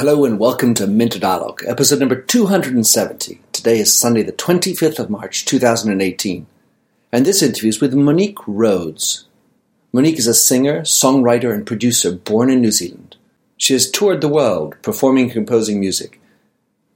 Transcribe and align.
Hello 0.00 0.24
and 0.24 0.38
welcome 0.38 0.72
to 0.72 0.86
Minter 0.86 1.18
Dialogue, 1.18 1.62
episode 1.66 1.98
number 1.98 2.18
270. 2.18 3.38
Today 3.52 3.80
is 3.80 3.94
Sunday, 3.94 4.22
the 4.22 4.32
25th 4.32 4.98
of 4.98 5.10
March, 5.10 5.44
2018. 5.44 6.46
And 7.12 7.26
this 7.26 7.42
interview 7.42 7.68
is 7.68 7.82
with 7.82 7.92
Monique 7.92 8.38
Rhodes. 8.46 9.26
Monique 9.92 10.18
is 10.18 10.26
a 10.26 10.32
singer, 10.32 10.84
songwriter, 10.84 11.52
and 11.52 11.66
producer 11.66 12.12
born 12.12 12.48
in 12.48 12.62
New 12.62 12.70
Zealand. 12.70 13.18
She 13.58 13.74
has 13.74 13.90
toured 13.90 14.22
the 14.22 14.28
world 14.30 14.74
performing 14.80 15.24
and 15.24 15.32
composing 15.32 15.78
music. 15.78 16.18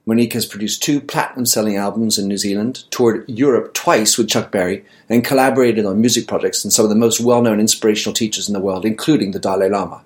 Monique 0.07 0.33
has 0.33 0.47
produced 0.47 0.81
two 0.81 0.99
platinum 0.99 1.45
selling 1.45 1.77
albums 1.77 2.17
in 2.17 2.27
New 2.27 2.39
Zealand, 2.39 2.85
toured 2.89 3.29
Europe 3.29 3.75
twice 3.75 4.17
with 4.17 4.29
Chuck 4.29 4.49
Berry, 4.49 4.83
and 5.09 5.23
collaborated 5.23 5.85
on 5.85 6.01
music 6.01 6.27
projects 6.27 6.63
with 6.63 6.73
some 6.73 6.85
of 6.85 6.89
the 6.89 6.95
most 6.95 7.19
well 7.19 7.43
known 7.43 7.59
inspirational 7.59 8.15
teachers 8.15 8.49
in 8.49 8.53
the 8.53 8.59
world, 8.59 8.83
including 8.83 9.29
the 9.29 9.37
Dalai 9.37 9.69
Lama. 9.69 10.03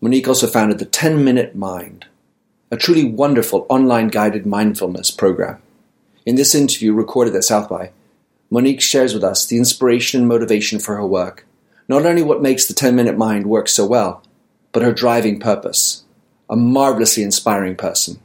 Monique 0.00 0.26
also 0.26 0.46
founded 0.46 0.78
the 0.78 0.86
10 0.86 1.22
Minute 1.22 1.54
Mind, 1.54 2.06
a 2.72 2.76
truly 2.76 3.02
wonderful 3.04 3.66
online 3.68 4.06
guided 4.06 4.46
mindfulness 4.46 5.10
program. 5.10 5.60
In 6.24 6.36
this 6.36 6.54
interview 6.54 6.92
recorded 6.92 7.34
at 7.34 7.42
South 7.42 7.68
by, 7.68 7.90
Monique 8.48 8.80
shares 8.80 9.12
with 9.12 9.24
us 9.24 9.44
the 9.44 9.56
inspiration 9.56 10.20
and 10.20 10.28
motivation 10.28 10.78
for 10.78 10.94
her 10.94 11.04
work, 11.04 11.44
not 11.88 12.06
only 12.06 12.22
what 12.22 12.40
makes 12.40 12.66
the 12.66 12.74
10 12.74 12.94
minute 12.94 13.18
mind 13.18 13.46
work 13.46 13.66
so 13.66 13.84
well, 13.84 14.22
but 14.70 14.84
her 14.84 14.92
driving 14.92 15.40
purpose. 15.40 16.04
A 16.48 16.54
marvelously 16.54 17.24
inspiring 17.24 17.74
person. 17.74 18.20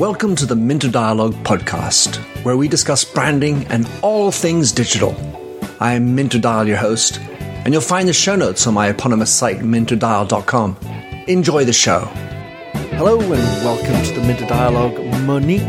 Welcome 0.00 0.34
to 0.34 0.46
the 0.46 0.56
Minter 0.56 0.90
Dialogue 0.90 1.34
podcast, 1.44 2.16
where 2.44 2.56
we 2.56 2.66
discuss 2.66 3.04
branding 3.04 3.64
and 3.68 3.88
all 4.02 4.32
things 4.32 4.72
digital. 4.72 5.35
I 5.78 5.92
am 5.92 6.14
Minter 6.14 6.38
Dial, 6.38 6.66
your 6.66 6.78
host, 6.78 7.20
and 7.20 7.74
you'll 7.74 7.82
find 7.82 8.08
the 8.08 8.14
show 8.14 8.34
notes 8.34 8.66
on 8.66 8.72
my 8.72 8.88
eponymous 8.88 9.30
site, 9.30 9.58
minterdial.com. 9.58 10.76
Enjoy 11.26 11.64
the 11.66 11.72
show. 11.74 12.00
Hello, 12.96 13.20
and 13.20 13.30
welcome 13.30 14.02
to 14.02 14.18
the 14.18 14.26
Minter 14.26 14.46
Dialogue. 14.46 14.98
Monique, 15.24 15.62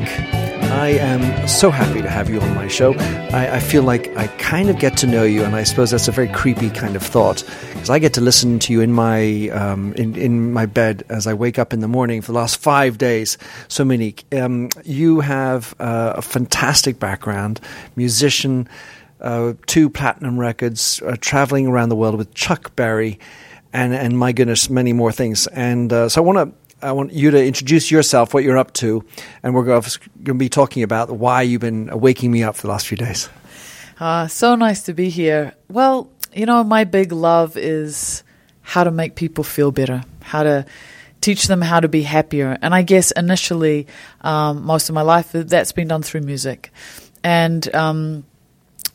I 0.72 0.92
am 0.92 1.46
so 1.46 1.72
happy 1.72 2.02
to 2.02 2.10
have 2.10 2.30
you 2.30 2.40
on 2.40 2.56
my 2.56 2.70
show. 2.70 2.94
I, 2.94 3.56
I 3.56 3.60
feel 3.60 3.84
like 3.84 4.16
I 4.16 4.28
kind 4.38 4.70
of 4.70 4.80
get 4.80 4.96
to 4.98 5.08
know 5.08 5.24
you, 5.24 5.44
and 5.44 5.54
I 5.54 5.64
suppose 5.64 5.92
that's 5.92 6.08
a 6.08 6.14
very 6.14 6.30
creepy 6.30 6.70
kind 6.70 6.96
of 6.96 7.04
thought 7.04 7.44
because 7.74 7.90
I 7.90 8.00
get 8.00 8.14
to 8.14 8.22
listen 8.22 8.60
to 8.60 8.72
you 8.72 8.80
in 8.80 8.94
my 8.94 9.50
um, 9.50 9.92
in 9.94 10.16
in 10.16 10.54
my 10.54 10.68
bed 10.68 11.04
as 11.10 11.28
I 11.28 11.34
wake 11.34 11.60
up 11.60 11.74
in 11.74 11.82
the 11.82 11.88
morning 11.90 12.22
for 12.22 12.32
the 12.32 12.38
last 12.38 12.62
five 12.62 12.98
days. 12.98 13.38
So, 13.68 13.84
Monique, 13.84 14.24
um, 14.34 14.70
you 14.86 15.20
have 15.20 15.76
uh, 15.80 16.14
a 16.16 16.22
fantastic 16.22 16.98
background, 16.98 17.60
musician 17.98 18.70
uh, 19.22 19.54
two 19.66 19.90
platinum 19.90 20.40
records, 20.40 21.02
uh, 21.02 21.16
traveling 21.20 21.68
around 21.68 21.90
the 21.90 21.96
world 21.96 22.16
with 22.16 22.34
Chuck 22.34 22.76
Berry, 22.76 23.20
and 23.74 23.94
and 23.94 24.18
my 24.18 24.32
goodness, 24.32 24.70
many 24.70 24.94
more 24.94 25.12
things. 25.12 25.48
And 25.48 25.92
uh, 25.92 26.10
so 26.10 26.22
I 26.22 26.26
want 26.26 26.38
to. 26.38 26.58
I 26.80 26.92
want 26.92 27.12
you 27.12 27.32
to 27.32 27.44
introduce 27.44 27.90
yourself, 27.90 28.36
what 28.36 28.44
you're 28.44 28.60
up 28.60 28.72
to, 28.74 29.04
and 29.42 29.56
we're 29.56 29.64
going 29.64 29.82
to 29.82 30.34
be 30.36 30.48
talking 30.48 30.84
about 30.84 31.10
why 31.10 31.42
you've 31.42 31.62
been 31.62 31.88
waking 32.00 32.32
me 32.32 32.44
up 32.44 32.56
for 32.56 32.62
the 32.62 32.68
last 32.68 32.86
few 32.86 32.96
days. 32.96 33.30
Uh, 34.00 34.28
so 34.28 34.54
nice 34.54 34.84
to 34.84 34.94
be 34.94 35.10
here. 35.10 35.56
Well, 35.70 36.08
you 36.36 36.46
know, 36.46 36.64
my 36.64 36.84
big 36.84 37.12
love 37.12 37.58
is 37.58 38.22
how 38.62 38.84
to 38.84 38.92
make 38.92 39.16
people 39.16 39.44
feel 39.44 39.72
better, 39.72 40.04
how 40.22 40.44
to 40.44 40.68
teach 41.22 41.48
them 41.48 41.62
how 41.62 41.80
to 41.80 41.88
be 41.88 42.04
happier. 42.04 42.58
And 42.62 42.76
I 42.76 42.84
guess 42.84 43.12
initially, 43.12 43.88
um, 44.22 44.64
most 44.64 44.90
of 44.90 44.96
my 44.96 45.02
life, 45.02 45.32
that's 45.32 45.72
been 45.72 45.88
done 45.88 46.04
through 46.04 46.22
music. 46.22 46.72
And 47.24 47.74
um, 47.74 48.26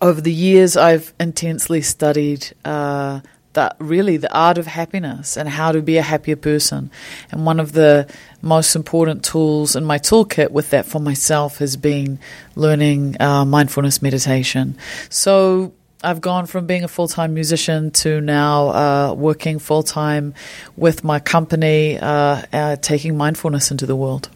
over 0.03 0.21
the 0.21 0.33
years, 0.33 0.77
I've 0.77 1.15
intensely 1.21 1.81
studied 1.81 2.53
uh, 2.65 3.21
that 3.53 3.77
really 3.79 4.17
the 4.17 4.33
art 4.35 4.59
of 4.59 4.67
happiness 4.67 5.37
and 5.37 5.49
how 5.49 5.71
to 5.71 5.81
be 5.81 5.97
a 5.97 6.03
happier 6.03 6.35
person. 6.35 6.91
And 7.31 7.47
one 7.47 7.61
of 7.61 7.73
the 7.73 8.09
most 8.43 8.75
important 8.75 9.25
tools 9.25 9.77
in 9.77 9.85
my 9.85 9.99
toolkit 9.99 10.51
with 10.51 10.71
that 10.71 10.87
for 10.87 10.99
myself 10.99 11.59
has 11.59 11.77
been 11.77 12.19
learning 12.57 13.17
uh, 13.21 13.45
mindfulness 13.45 14.03
meditation. 14.03 14.77
So 15.09 15.73
I've 16.03 16.21
gone 16.21 16.47
from 16.47 16.67
being 16.67 16.83
a 16.83 16.89
full 16.89 17.07
time 17.07 17.33
musician 17.33 17.93
to 17.93 18.21
now 18.21 18.69
uh, 18.71 19.15
working 19.15 19.61
full 19.61 19.85
time 19.85 20.35
with 20.77 21.05
my 21.05 21.21
company, 21.21 21.97
uh, 22.01 22.43
uh, 22.53 22.77
taking 22.77 23.17
mindfulness 23.17 23.71
into 23.71 23.87
the 23.87 23.95
world. 23.95 24.29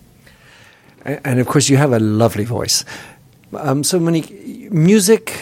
And 1.04 1.40
of 1.40 1.48
course, 1.48 1.68
you 1.68 1.76
have 1.76 1.92
a 1.92 2.00
lovely 2.00 2.44
voice. 2.44 2.84
Um, 3.52 3.84
so, 3.84 4.00
Monique, 4.00 4.72
music 4.72 5.38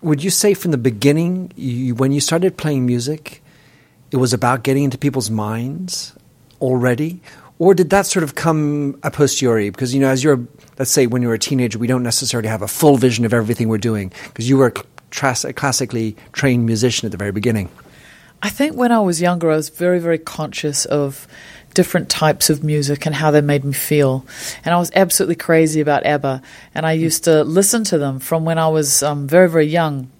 would 0.00 0.22
you 0.22 0.30
say 0.30 0.54
from 0.54 0.70
the 0.70 0.78
beginning, 0.78 1.52
you, 1.56 1.94
when 1.94 2.12
you 2.12 2.20
started 2.20 2.56
playing 2.56 2.86
music, 2.86 3.42
it 4.10 4.16
was 4.16 4.32
about 4.32 4.62
getting 4.62 4.84
into 4.84 4.98
people's 4.98 5.30
minds 5.30 6.14
already? 6.60 7.20
Or 7.58 7.74
did 7.74 7.90
that 7.90 8.06
sort 8.06 8.22
of 8.22 8.34
come 8.36 8.98
a 9.02 9.10
posteriori? 9.10 9.70
Because, 9.70 9.92
you 9.92 10.00
know, 10.00 10.08
as 10.08 10.22
you're, 10.22 10.46
let's 10.78 10.90
say 10.90 11.06
when 11.06 11.22
you're 11.22 11.34
a 11.34 11.38
teenager, 11.38 11.78
we 11.78 11.88
don't 11.88 12.04
necessarily 12.04 12.48
have 12.48 12.62
a 12.62 12.68
full 12.68 12.96
vision 12.96 13.24
of 13.24 13.34
everything 13.34 13.68
we're 13.68 13.78
doing 13.78 14.12
because 14.26 14.48
you 14.48 14.56
were 14.56 14.68
a 14.68 15.52
classically 15.52 16.16
trained 16.32 16.66
musician 16.66 17.06
at 17.06 17.12
the 17.12 17.18
very 17.18 17.32
beginning. 17.32 17.68
I 18.40 18.50
think 18.50 18.76
when 18.76 18.92
I 18.92 19.00
was 19.00 19.20
younger, 19.20 19.50
I 19.50 19.56
was 19.56 19.68
very, 19.68 19.98
very 19.98 20.18
conscious 20.18 20.84
of 20.84 21.26
different 21.78 22.08
types 22.08 22.50
of 22.50 22.64
music 22.64 23.06
and 23.06 23.14
how 23.14 23.30
they 23.30 23.40
made 23.40 23.64
me 23.64 23.72
feel. 23.72 24.26
And 24.64 24.74
I 24.74 24.78
was 24.78 24.90
absolutely 24.96 25.36
crazy 25.36 25.80
about 25.80 26.04
ABBA. 26.04 26.42
And 26.74 26.84
I 26.84 26.90
used 26.90 27.22
to 27.22 27.44
listen 27.44 27.84
to 27.84 27.98
them 27.98 28.18
from 28.18 28.44
when 28.44 28.58
I 28.58 28.66
was 28.66 29.00
um, 29.04 29.28
very, 29.28 29.48
very 29.48 29.68
young 29.68 30.10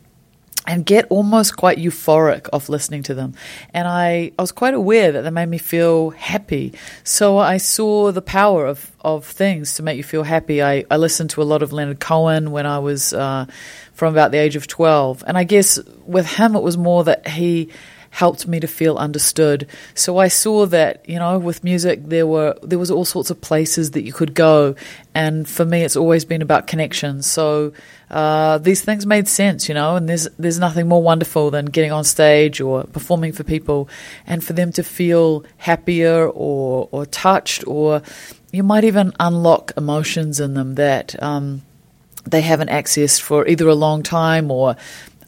and 0.68 0.86
get 0.86 1.06
almost 1.08 1.56
quite 1.56 1.76
euphoric 1.78 2.48
of 2.52 2.68
listening 2.68 3.02
to 3.02 3.14
them. 3.14 3.34
And 3.74 3.88
I, 3.88 4.30
I 4.38 4.40
was 4.40 4.52
quite 4.52 4.74
aware 4.74 5.10
that 5.10 5.22
they 5.22 5.30
made 5.30 5.48
me 5.48 5.58
feel 5.58 6.10
happy. 6.10 6.74
So 7.02 7.38
I 7.38 7.56
saw 7.56 8.12
the 8.12 8.22
power 8.22 8.64
of, 8.64 8.92
of 9.00 9.24
things 9.24 9.74
to 9.74 9.82
make 9.82 9.96
you 9.96 10.04
feel 10.04 10.22
happy. 10.22 10.62
I, 10.62 10.84
I 10.88 10.96
listened 10.96 11.30
to 11.30 11.42
a 11.42 11.50
lot 11.52 11.64
of 11.64 11.72
Leonard 11.72 11.98
Cohen 11.98 12.52
when 12.52 12.66
I 12.66 12.78
was 12.78 13.12
uh, 13.12 13.46
from 13.94 14.14
about 14.14 14.30
the 14.30 14.38
age 14.38 14.54
of 14.54 14.68
12. 14.68 15.24
And 15.26 15.36
I 15.36 15.42
guess 15.42 15.80
with 16.06 16.34
him, 16.34 16.54
it 16.54 16.62
was 16.62 16.78
more 16.78 17.02
that 17.02 17.26
he 17.26 17.70
helped 18.10 18.46
me 18.46 18.60
to 18.60 18.66
feel 18.66 18.96
understood. 18.96 19.66
So 19.94 20.18
I 20.18 20.28
saw 20.28 20.66
that, 20.66 21.08
you 21.08 21.18
know, 21.18 21.38
with 21.38 21.62
music 21.64 22.04
there 22.04 22.26
were 22.26 22.56
there 22.62 22.78
was 22.78 22.90
all 22.90 23.04
sorts 23.04 23.30
of 23.30 23.40
places 23.40 23.92
that 23.92 24.02
you 24.02 24.12
could 24.12 24.34
go, 24.34 24.74
and 25.14 25.48
for 25.48 25.64
me 25.64 25.82
it's 25.82 25.96
always 25.96 26.24
been 26.24 26.42
about 26.42 26.66
connection. 26.66 27.22
So 27.22 27.72
uh, 28.10 28.58
these 28.58 28.82
things 28.82 29.06
made 29.06 29.28
sense, 29.28 29.68
you 29.68 29.74
know, 29.74 29.96
and 29.96 30.08
there's 30.08 30.28
there's 30.38 30.58
nothing 30.58 30.88
more 30.88 31.02
wonderful 31.02 31.50
than 31.50 31.66
getting 31.66 31.92
on 31.92 32.04
stage 32.04 32.60
or 32.60 32.84
performing 32.84 33.32
for 33.32 33.44
people, 33.44 33.88
and 34.26 34.42
for 34.42 34.52
them 34.52 34.72
to 34.72 34.82
feel 34.82 35.44
happier 35.58 36.28
or 36.28 36.88
or 36.90 37.06
touched, 37.06 37.66
or 37.66 38.02
you 38.52 38.62
might 38.62 38.84
even 38.84 39.12
unlock 39.20 39.72
emotions 39.76 40.40
in 40.40 40.54
them 40.54 40.74
that. 40.76 41.20
Um, 41.22 41.62
they 42.26 42.42
haven't 42.42 42.68
accessed 42.68 43.22
for 43.22 43.46
either 43.48 43.66
a 43.68 43.74
long 43.74 44.02
time 44.02 44.50
or 44.50 44.76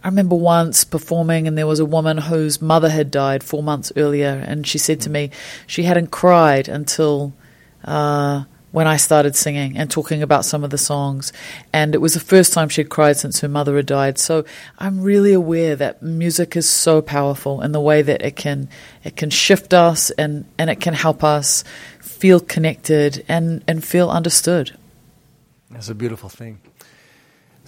I 0.03 0.09
remember 0.09 0.37
once 0.37 0.85
performing, 0.85 1.47
and 1.47 1.59
there 1.59 1.67
was 1.67 1.81
a 1.81 1.85
woman 1.85 2.17
whose 2.17 2.63
mother 2.63 2.89
had 2.89 3.11
died 3.11 3.45
four 3.45 3.63
months 3.63 3.93
earlier, 3.97 4.43
and 4.47 4.67
she 4.67 4.79
said 4.79 5.01
to 5.03 5.11
me 5.11 5.31
she 5.67 5.83
hadn't 5.83 6.11
cried 6.11 6.69
until 6.69 7.35
uh, 7.85 8.45
when 8.73 8.87
I 8.87 8.97
started 8.97 9.37
singing 9.37 9.77
and 9.77 9.91
talking 9.91 10.23
about 10.23 10.45
some 10.45 10.65
of 10.65 10.71
the 10.71 10.79
songs. 10.79 11.33
And 11.73 11.95
it 11.95 11.99
was 11.99 12.15
the 12.15 12.21
first 12.21 12.53
time 12.53 12.69
she'd 12.69 12.89
cried 12.89 13.17
since 13.17 13.41
her 13.41 13.49
mother 13.49 13.77
had 13.77 13.87
died. 13.87 14.19
So 14.19 14.45
I'm 14.79 15.01
really 15.01 15.33
aware 15.33 15.77
that 15.77 16.03
music 16.03 16.57
is 16.57 16.69
so 16.69 17.03
powerful 17.03 17.61
in 17.63 17.73
the 17.73 17.81
way 17.81 18.03
that 18.03 18.23
it 18.23 18.37
can 18.37 18.69
it 19.05 19.17
can 19.17 19.31
shift 19.31 19.75
us 19.75 20.11
and, 20.11 20.45
and 20.57 20.71
it 20.71 20.81
can 20.81 20.95
help 20.95 21.25
us 21.25 21.65
feel 22.01 22.41
connected 22.41 23.25
and, 23.29 23.65
and 23.67 23.85
feel 23.85 24.09
understood. 24.09 24.77
That's 25.71 25.89
a 25.89 25.95
beautiful 25.95 26.29
thing. 26.29 26.61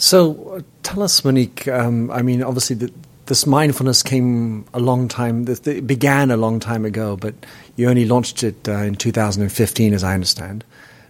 So 0.03 0.57
uh, 0.57 0.63
tell 0.83 1.01
us, 1.01 1.25
Monique. 1.25 1.69
Um, 1.69 2.11
I 2.11 2.23
mean, 2.23 2.43
obviously, 2.43 2.75
the, 2.75 2.93
this 3.27 3.47
mindfulness 3.47 4.03
came 4.03 4.65
a 4.75 4.81
long 4.81 5.07
time. 5.07 5.47
It 5.47 5.87
began 5.87 6.33
a 6.33 6.37
long 6.37 6.59
time 6.59 6.85
ago, 6.85 7.17
but 7.17 7.37
you 7.77 7.89
only 7.89 8.05
launched 8.05 8.43
it 8.43 8.69
uh, 8.69 8.79
in 8.79 8.97
2015, 8.97 9.95
as 9.95 10.03
I 10.03 10.15
understand. 10.15 10.65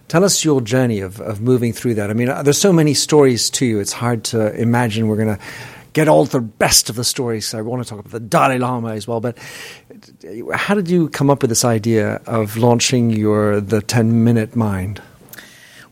Tell 0.09 0.23
us 0.23 0.45
your 0.45 0.61
journey 0.61 0.99
of, 0.99 1.19
of 1.21 1.41
moving 1.41 1.73
through 1.73 1.95
that. 1.95 2.11
I 2.11 2.13
mean, 2.13 2.29
uh, 2.29 2.43
there's 2.43 2.59
so 2.59 2.71
many 2.71 2.93
stories 2.93 3.49
to 3.49 3.65
you. 3.65 3.79
It's 3.79 3.93
hard 3.93 4.23
to 4.25 4.53
imagine 4.61 5.07
we're 5.07 5.15
going 5.15 5.37
to 5.37 5.43
get 5.93 6.07
all 6.07 6.25
the 6.25 6.41
best 6.41 6.87
of 6.91 6.95
the 6.95 7.03
stories. 7.03 7.55
I 7.55 7.61
want 7.61 7.81
to 7.81 7.89
talk 7.89 7.97
about 7.97 8.11
the 8.11 8.19
Dalai 8.19 8.59
Lama 8.59 8.89
as 8.89 9.07
well. 9.07 9.19
But 9.19 9.39
uh, 10.23 10.55
how 10.55 10.75
did 10.75 10.87
you 10.87 11.09
come 11.09 11.31
up 11.31 11.41
with 11.41 11.49
this 11.49 11.65
idea 11.65 12.21
of 12.27 12.57
launching 12.57 13.09
your 13.09 13.59
the 13.59 13.81
10 13.81 14.23
minute 14.23 14.55
mind? 14.55 15.01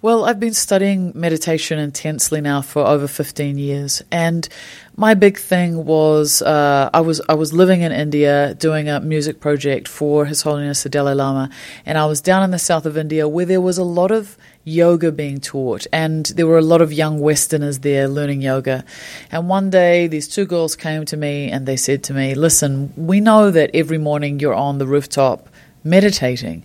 Well, 0.03 0.25
I've 0.25 0.39
been 0.39 0.55
studying 0.55 1.11
meditation 1.13 1.77
intensely 1.77 2.41
now 2.41 2.63
for 2.63 2.83
over 2.83 3.07
15 3.07 3.59
years, 3.59 4.01
and 4.11 4.49
my 4.97 5.13
big 5.13 5.37
thing 5.37 5.85
was 5.85 6.41
uh, 6.41 6.89
I 6.91 7.01
was 7.01 7.21
I 7.29 7.35
was 7.35 7.53
living 7.53 7.81
in 7.81 7.91
India 7.91 8.55
doing 8.55 8.89
a 8.89 8.99
music 8.99 9.39
project 9.39 9.87
for 9.87 10.25
His 10.25 10.41
Holiness 10.41 10.81
the 10.81 10.89
Dalai 10.89 11.13
Lama, 11.13 11.51
and 11.85 11.99
I 11.99 12.07
was 12.07 12.19
down 12.19 12.41
in 12.41 12.49
the 12.49 12.57
south 12.57 12.87
of 12.87 12.97
India 12.97 13.27
where 13.27 13.45
there 13.45 13.61
was 13.61 13.77
a 13.77 13.83
lot 13.83 14.09
of 14.09 14.39
yoga 14.63 15.11
being 15.11 15.39
taught, 15.39 15.85
and 15.93 16.25
there 16.35 16.47
were 16.47 16.57
a 16.57 16.63
lot 16.63 16.81
of 16.81 16.91
young 16.91 17.19
Westerners 17.19 17.77
there 17.81 18.07
learning 18.07 18.41
yoga. 18.41 18.83
And 19.31 19.49
one 19.49 19.69
day, 19.69 20.07
these 20.07 20.27
two 20.27 20.45
girls 20.45 20.75
came 20.75 21.05
to 21.05 21.15
me 21.15 21.51
and 21.51 21.67
they 21.67 21.77
said 21.77 22.01
to 22.05 22.15
me, 22.15 22.33
"Listen, 22.33 22.91
we 22.97 23.19
know 23.19 23.51
that 23.51 23.69
every 23.75 23.99
morning 23.99 24.39
you're 24.39 24.55
on 24.55 24.79
the 24.79 24.87
rooftop 24.87 25.47
meditating, 25.83 26.63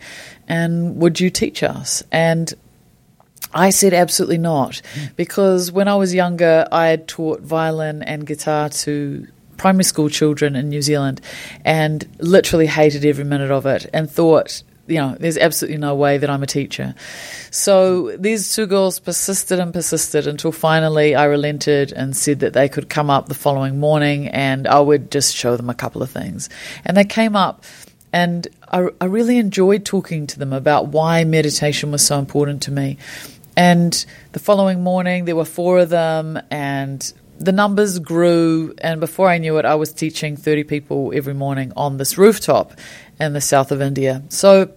and 0.48 0.96
would 0.96 1.20
you 1.20 1.28
teach 1.28 1.62
us?" 1.62 2.02
And 2.10 2.54
I 3.56 3.70
said 3.70 3.94
absolutely 3.94 4.38
not, 4.38 4.82
because 5.16 5.72
when 5.72 5.88
I 5.88 5.96
was 5.96 6.12
younger, 6.12 6.68
I 6.70 6.88
had 6.88 7.08
taught 7.08 7.40
violin 7.40 8.02
and 8.02 8.26
guitar 8.26 8.68
to 8.68 9.26
primary 9.56 9.84
school 9.84 10.10
children 10.10 10.54
in 10.54 10.68
New 10.68 10.82
Zealand 10.82 11.22
and 11.64 12.06
literally 12.18 12.66
hated 12.66 13.04
every 13.04 13.24
minute 13.24 13.50
of 13.50 13.64
it 13.64 13.88
and 13.94 14.10
thought, 14.10 14.62
you 14.86 14.96
know, 14.96 15.16
there's 15.18 15.38
absolutely 15.38 15.78
no 15.78 15.94
way 15.94 16.18
that 16.18 16.28
I'm 16.28 16.42
a 16.42 16.46
teacher. 16.46 16.94
So 17.50 18.16
these 18.18 18.54
two 18.54 18.66
girls 18.66 19.00
persisted 19.00 19.58
and 19.58 19.72
persisted 19.72 20.26
until 20.26 20.52
finally 20.52 21.14
I 21.14 21.24
relented 21.24 21.92
and 21.92 22.16
said 22.16 22.40
that 22.40 22.52
they 22.52 22.68
could 22.68 22.90
come 22.90 23.10
up 23.10 23.28
the 23.28 23.34
following 23.34 23.80
morning 23.80 24.28
and 24.28 24.68
I 24.68 24.80
would 24.80 25.10
just 25.10 25.34
show 25.34 25.56
them 25.56 25.70
a 25.70 25.74
couple 25.74 26.02
of 26.02 26.10
things. 26.10 26.48
And 26.84 26.96
they 26.96 27.04
came 27.04 27.34
up 27.34 27.64
and 28.12 28.46
I, 28.68 28.88
I 29.00 29.06
really 29.06 29.38
enjoyed 29.38 29.84
talking 29.84 30.26
to 30.28 30.38
them 30.38 30.52
about 30.52 30.88
why 30.88 31.24
meditation 31.24 31.90
was 31.90 32.06
so 32.06 32.18
important 32.18 32.62
to 32.62 32.70
me. 32.70 32.98
And 33.56 34.04
the 34.32 34.38
following 34.38 34.82
morning, 34.82 35.24
there 35.24 35.36
were 35.36 35.46
four 35.46 35.78
of 35.78 35.88
them, 35.88 36.38
and 36.50 37.12
the 37.38 37.52
numbers 37.52 37.98
grew. 37.98 38.74
And 38.78 39.00
before 39.00 39.28
I 39.28 39.38
knew 39.38 39.58
it, 39.58 39.64
I 39.64 39.74
was 39.74 39.92
teaching 39.92 40.36
30 40.36 40.64
people 40.64 41.12
every 41.14 41.34
morning 41.34 41.72
on 41.76 41.96
this 41.96 42.18
rooftop 42.18 42.72
in 43.18 43.32
the 43.32 43.40
south 43.40 43.72
of 43.72 43.80
India. 43.80 44.22
So 44.28 44.72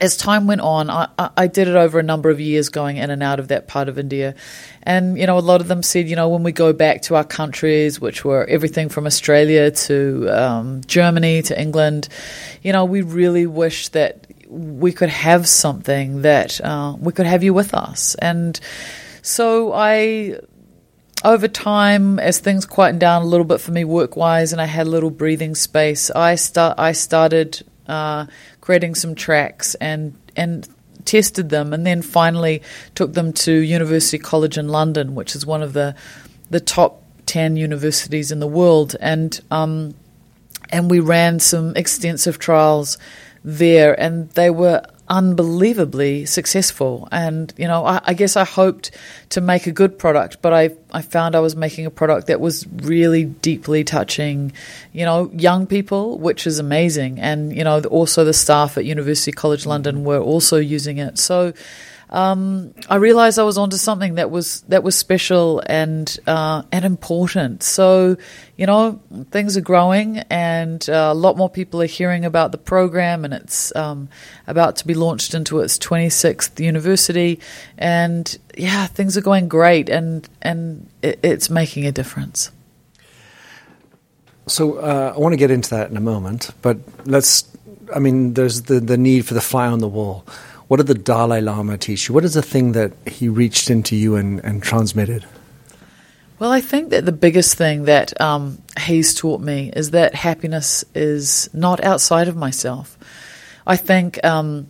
as 0.00 0.16
time 0.16 0.46
went 0.46 0.60
on, 0.60 0.90
I, 0.90 1.08
I, 1.18 1.46
did 1.46 1.68
it 1.68 1.76
over 1.76 2.00
a 2.00 2.02
number 2.02 2.28
of 2.28 2.40
years 2.40 2.68
going 2.68 2.96
in 2.96 3.10
and 3.10 3.22
out 3.22 3.38
of 3.38 3.48
that 3.48 3.68
part 3.68 3.88
of 3.88 3.96
India. 3.96 4.34
And, 4.82 5.16
you 5.16 5.26
know, 5.26 5.38
a 5.38 5.40
lot 5.40 5.60
of 5.60 5.68
them 5.68 5.84
said, 5.84 6.08
you 6.08 6.16
know, 6.16 6.28
when 6.28 6.42
we 6.42 6.50
go 6.50 6.72
back 6.72 7.02
to 7.02 7.14
our 7.14 7.22
countries, 7.22 8.00
which 8.00 8.24
were 8.24 8.44
everything 8.46 8.88
from 8.88 9.06
Australia 9.06 9.70
to 9.70 10.28
um, 10.30 10.80
Germany 10.86 11.42
to 11.42 11.60
England, 11.60 12.08
you 12.62 12.72
know, 12.72 12.84
we 12.84 13.02
really 13.02 13.46
wish 13.46 13.88
that 13.90 14.26
we 14.48 14.92
could 14.92 15.08
have 15.08 15.48
something 15.48 16.22
that 16.22 16.60
uh, 16.60 16.96
we 16.98 17.12
could 17.12 17.26
have 17.26 17.42
you 17.42 17.54
with 17.54 17.74
us. 17.74 18.14
And 18.16 18.58
so 19.22 19.72
I, 19.72 20.38
over 21.24 21.48
time, 21.48 22.18
as 22.18 22.38
things 22.38 22.66
quietened 22.66 23.00
down 23.00 23.22
a 23.22 23.26
little 23.26 23.46
bit 23.46 23.60
for 23.60 23.72
me 23.72 23.84
work 23.84 24.16
wise, 24.16 24.52
and 24.52 24.60
I 24.60 24.66
had 24.66 24.86
a 24.86 24.90
little 24.90 25.10
breathing 25.10 25.54
space, 25.54 26.10
I 26.10 26.34
start 26.34 26.78
I 26.78 26.92
started 26.92 27.62
uh, 27.86 28.26
creating 28.60 28.94
some 28.94 29.14
tracks 29.14 29.74
and 29.76 30.14
and 30.36 30.68
tested 31.04 31.48
them, 31.48 31.72
and 31.72 31.86
then 31.86 32.02
finally 32.02 32.62
took 32.94 33.12
them 33.14 33.32
to 33.32 33.52
University 33.52 34.18
College 34.18 34.58
in 34.58 34.68
London, 34.68 35.14
which 35.14 35.34
is 35.34 35.46
one 35.46 35.62
of 35.62 35.72
the 35.72 35.94
the 36.50 36.60
top 36.60 37.02
ten 37.26 37.56
universities 37.56 38.30
in 38.30 38.40
the 38.40 38.46
world, 38.46 38.96
and 39.00 39.40
um, 39.50 39.94
and 40.70 40.90
we 40.90 41.00
ran 41.00 41.40
some 41.40 41.74
extensive 41.76 42.38
trials 42.38 42.98
there, 43.44 43.98
and 43.98 44.30
they 44.30 44.50
were 44.50 44.82
unbelievably 45.08 46.24
successful. 46.24 47.08
And 47.12 47.52
you 47.58 47.68
know, 47.68 47.84
I, 47.84 48.00
I, 48.04 48.14
guess 48.14 48.36
I 48.36 48.44
hoped 48.44 48.90
to 49.30 49.40
make 49.40 49.66
a 49.66 49.72
good 49.72 49.98
product, 49.98 50.38
but 50.40 50.52
I 50.52 50.70
I 50.92 51.02
found 51.02 51.34
I 51.36 51.40
was 51.40 51.54
making 51.54 51.86
a 51.86 51.90
product 51.90 52.28
that 52.28 52.40
was 52.40 52.66
really 52.68 53.24
deeply 53.24 53.84
touching, 53.84 54.52
you 54.92 55.04
know, 55.04 55.30
young 55.34 55.66
people, 55.66 56.18
which 56.18 56.46
is 56.46 56.58
amazing. 56.58 57.20
And 57.20 57.54
you 57.54 57.64
know, 57.64 57.80
also 57.82 58.24
the 58.24 58.32
staff 58.32 58.78
at 58.78 58.84
University 58.84 59.32
College 59.32 59.66
London 59.66 60.04
were 60.04 60.20
also 60.20 60.56
using 60.56 60.98
it. 60.98 61.18
So 61.18 61.52
um, 62.14 62.72
I 62.88 62.94
realized 62.94 63.40
I 63.40 63.42
was 63.42 63.58
onto 63.58 63.76
something 63.76 64.14
that 64.14 64.30
was 64.30 64.60
that 64.68 64.84
was 64.84 64.94
special 64.94 65.60
and 65.66 66.16
uh, 66.28 66.62
and 66.70 66.84
important. 66.84 67.64
So, 67.64 68.16
you 68.56 68.66
know, 68.66 69.00
things 69.32 69.56
are 69.56 69.60
growing, 69.60 70.18
and 70.30 70.88
uh, 70.88 71.10
a 71.10 71.14
lot 71.14 71.36
more 71.36 71.50
people 71.50 71.82
are 71.82 71.86
hearing 71.86 72.24
about 72.24 72.52
the 72.52 72.58
program, 72.58 73.24
and 73.24 73.34
it's 73.34 73.74
um, 73.74 74.08
about 74.46 74.76
to 74.76 74.86
be 74.86 74.94
launched 74.94 75.34
into 75.34 75.58
its 75.58 75.76
26th 75.76 76.60
university. 76.60 77.40
And 77.76 78.38
yeah, 78.56 78.86
things 78.86 79.16
are 79.16 79.20
going 79.20 79.48
great, 79.48 79.88
and 79.88 80.28
and 80.40 80.88
it, 81.02 81.18
it's 81.24 81.50
making 81.50 81.84
a 81.84 81.90
difference. 81.90 82.52
So 84.46 84.74
uh, 84.74 85.14
I 85.16 85.18
want 85.18 85.32
to 85.32 85.36
get 85.36 85.50
into 85.50 85.70
that 85.70 85.90
in 85.90 85.96
a 85.96 86.00
moment, 86.00 86.52
but 86.62 86.78
let's. 87.06 87.50
I 87.92 87.98
mean, 87.98 88.34
there's 88.34 88.62
the 88.62 88.78
the 88.78 88.96
need 88.96 89.26
for 89.26 89.34
the 89.34 89.40
fly 89.40 89.66
on 89.66 89.80
the 89.80 89.88
wall 89.88 90.24
what 90.68 90.78
did 90.78 90.86
the 90.86 90.94
Dalai 90.94 91.40
Lama 91.40 91.76
teach 91.76 92.08
you? 92.08 92.14
What 92.14 92.24
is 92.24 92.34
the 92.34 92.42
thing 92.42 92.72
that 92.72 92.92
he 93.06 93.28
reached 93.28 93.70
into 93.70 93.96
you 93.96 94.16
and, 94.16 94.40
and 94.44 94.62
transmitted? 94.62 95.24
Well, 96.38 96.50
I 96.50 96.60
think 96.60 96.90
that 96.90 97.04
the 97.04 97.12
biggest 97.12 97.56
thing 97.56 97.84
that 97.84 98.20
um, 98.20 98.58
he's 98.80 99.14
taught 99.14 99.40
me 99.40 99.72
is 99.74 99.92
that 99.92 100.14
happiness 100.14 100.84
is 100.94 101.48
not 101.52 101.82
outside 101.84 102.28
of 102.28 102.36
myself. 102.36 102.98
I 103.66 103.76
think 103.76 104.22
um, 104.24 104.68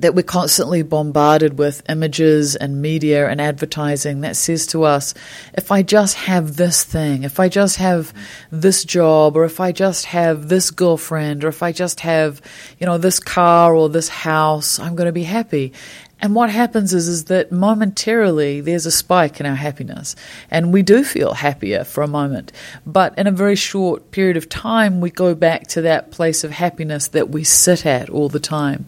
that 0.00 0.14
we're 0.14 0.22
constantly 0.22 0.82
bombarded 0.82 1.58
with 1.58 1.82
images 1.88 2.56
and 2.56 2.80
media 2.80 3.28
and 3.28 3.40
advertising 3.40 4.20
that 4.20 4.36
says 4.36 4.66
to 4.68 4.84
us, 4.84 5.14
if 5.54 5.70
I 5.70 5.82
just 5.82 6.16
have 6.16 6.56
this 6.56 6.84
thing, 6.84 7.22
if 7.22 7.38
I 7.38 7.48
just 7.48 7.76
have 7.76 8.12
this 8.50 8.84
job, 8.84 9.36
or 9.36 9.44
if 9.44 9.60
I 9.60 9.72
just 9.72 10.06
have 10.06 10.48
this 10.48 10.70
girlfriend, 10.70 11.44
or 11.44 11.48
if 11.48 11.62
I 11.62 11.72
just 11.72 12.00
have, 12.00 12.40
you 12.78 12.86
know, 12.86 12.98
this 12.98 13.20
car 13.20 13.74
or 13.74 13.88
this 13.88 14.08
house, 14.08 14.78
I'm 14.78 14.96
going 14.96 15.06
to 15.06 15.12
be 15.12 15.24
happy. 15.24 15.72
And 16.22 16.34
what 16.34 16.50
happens 16.50 16.92
is, 16.92 17.08
is 17.08 17.24
that 17.24 17.50
momentarily 17.50 18.60
there's 18.60 18.86
a 18.86 18.90
spike 18.90 19.40
in 19.40 19.46
our 19.46 19.54
happiness, 19.54 20.16
and 20.50 20.72
we 20.72 20.82
do 20.82 21.02
feel 21.02 21.32
happier 21.34 21.84
for 21.84 22.02
a 22.02 22.08
moment. 22.08 22.52
But 22.84 23.18
in 23.18 23.26
a 23.26 23.32
very 23.32 23.56
short 23.56 24.10
period 24.10 24.36
of 24.36 24.48
time, 24.48 25.00
we 25.00 25.10
go 25.10 25.34
back 25.34 25.66
to 25.68 25.82
that 25.82 26.10
place 26.10 26.44
of 26.44 26.50
happiness 26.50 27.08
that 27.08 27.30
we 27.30 27.44
sit 27.44 27.86
at 27.86 28.10
all 28.10 28.28
the 28.28 28.40
time. 28.40 28.86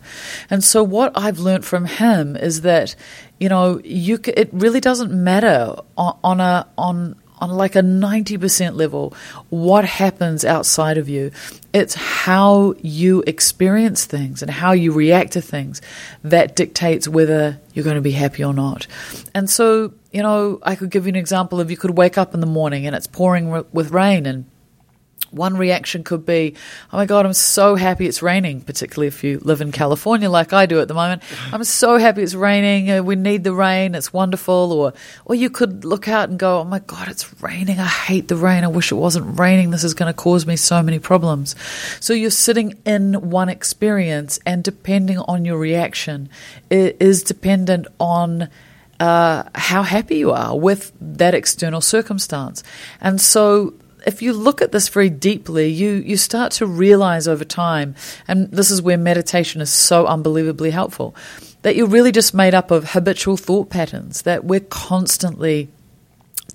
And 0.50 0.62
so, 0.62 0.82
what 0.82 1.12
I've 1.14 1.38
learned 1.38 1.64
from 1.64 1.86
him 1.86 2.36
is 2.36 2.62
that, 2.62 2.94
you 3.40 3.48
know, 3.48 3.80
you 3.82 4.18
it 4.24 4.50
really 4.52 4.80
doesn't 4.80 5.12
matter 5.12 5.76
on, 5.96 6.18
on 6.22 6.40
a 6.40 6.66
on 6.76 7.16
on 7.42 7.50
like 7.50 7.74
a 7.74 7.80
90% 7.82 8.76
level 8.76 9.14
what 9.50 9.84
happens 9.84 10.44
outside 10.44 10.96
of 10.96 11.08
you. 11.08 11.32
It's 11.72 11.94
how 11.94 12.74
you 12.80 13.24
experience 13.26 14.04
things 14.04 14.42
and 14.42 14.50
how 14.50 14.72
you 14.72 14.92
react 14.92 15.32
to 15.32 15.42
things 15.42 15.82
that 16.22 16.54
dictates 16.54 17.08
whether 17.08 17.58
you're 17.74 17.84
going 17.84 17.96
to 17.96 18.02
be 18.02 18.12
happy 18.12 18.44
or 18.44 18.54
not. 18.54 18.86
And 19.34 19.50
so, 19.50 19.92
you 20.12 20.22
know, 20.22 20.60
I 20.62 20.76
could 20.76 20.90
give 20.90 21.06
you 21.06 21.10
an 21.10 21.16
example 21.16 21.60
of 21.60 21.70
you 21.70 21.76
could 21.76 21.98
wake 21.98 22.16
up 22.16 22.32
in 22.32 22.40
the 22.40 22.46
morning 22.46 22.86
and 22.86 22.94
it's 22.94 23.08
pouring 23.08 23.50
with 23.72 23.90
rain 23.90 24.24
and 24.24 24.44
one 25.32 25.56
reaction 25.56 26.04
could 26.04 26.26
be, 26.26 26.54
oh 26.92 26.96
my 26.96 27.06
God, 27.06 27.26
I'm 27.26 27.32
so 27.32 27.74
happy 27.74 28.06
it's 28.06 28.22
raining, 28.22 28.60
particularly 28.60 29.08
if 29.08 29.24
you 29.24 29.38
live 29.40 29.60
in 29.60 29.72
California 29.72 30.28
like 30.28 30.52
I 30.52 30.66
do 30.66 30.80
at 30.80 30.88
the 30.88 30.94
moment. 30.94 31.22
I'm 31.52 31.64
so 31.64 31.96
happy 31.96 32.22
it's 32.22 32.34
raining. 32.34 32.90
Uh, 32.90 33.02
we 33.02 33.16
need 33.16 33.44
the 33.44 33.54
rain. 33.54 33.94
It's 33.94 34.12
wonderful. 34.12 34.72
Or, 34.72 34.92
or 35.24 35.34
you 35.34 35.50
could 35.50 35.84
look 35.84 36.08
out 36.08 36.28
and 36.28 36.38
go, 36.38 36.60
oh 36.60 36.64
my 36.64 36.80
God, 36.80 37.08
it's 37.08 37.42
raining. 37.42 37.80
I 37.80 37.86
hate 37.86 38.28
the 38.28 38.36
rain. 38.36 38.64
I 38.64 38.68
wish 38.68 38.92
it 38.92 38.96
wasn't 38.96 39.38
raining. 39.38 39.70
This 39.70 39.84
is 39.84 39.94
going 39.94 40.12
to 40.12 40.16
cause 40.16 40.46
me 40.46 40.56
so 40.56 40.82
many 40.82 40.98
problems. 40.98 41.56
So 42.00 42.12
you're 42.12 42.30
sitting 42.30 42.78
in 42.84 43.30
one 43.30 43.48
experience, 43.48 44.38
and 44.44 44.62
depending 44.62 45.18
on 45.18 45.44
your 45.44 45.58
reaction, 45.58 46.28
it 46.70 46.96
is 47.00 47.22
dependent 47.22 47.86
on. 47.98 48.48
Uh, 49.00 49.42
how 49.56 49.82
happy 49.82 50.18
you 50.18 50.30
are 50.30 50.56
with 50.56 50.92
that 51.00 51.34
external 51.34 51.80
circumstance. 51.80 52.62
And 53.00 53.20
so 53.20 53.74
if 54.06 54.22
you 54.22 54.32
look 54.32 54.62
at 54.62 54.72
this 54.72 54.88
very 54.88 55.10
deeply, 55.10 55.68
you, 55.68 55.92
you 55.92 56.16
start 56.16 56.52
to 56.52 56.66
realize 56.66 57.28
over 57.28 57.44
time, 57.44 57.94
and 58.28 58.50
this 58.50 58.70
is 58.70 58.82
where 58.82 58.96
meditation 58.96 59.60
is 59.60 59.70
so 59.70 60.06
unbelievably 60.06 60.70
helpful, 60.70 61.14
that 61.62 61.76
you're 61.76 61.86
really 61.86 62.12
just 62.12 62.34
made 62.34 62.54
up 62.54 62.70
of 62.70 62.90
habitual 62.90 63.36
thought 63.36 63.70
patterns, 63.70 64.22
that 64.22 64.44
we're 64.44 64.60
constantly 64.60 65.68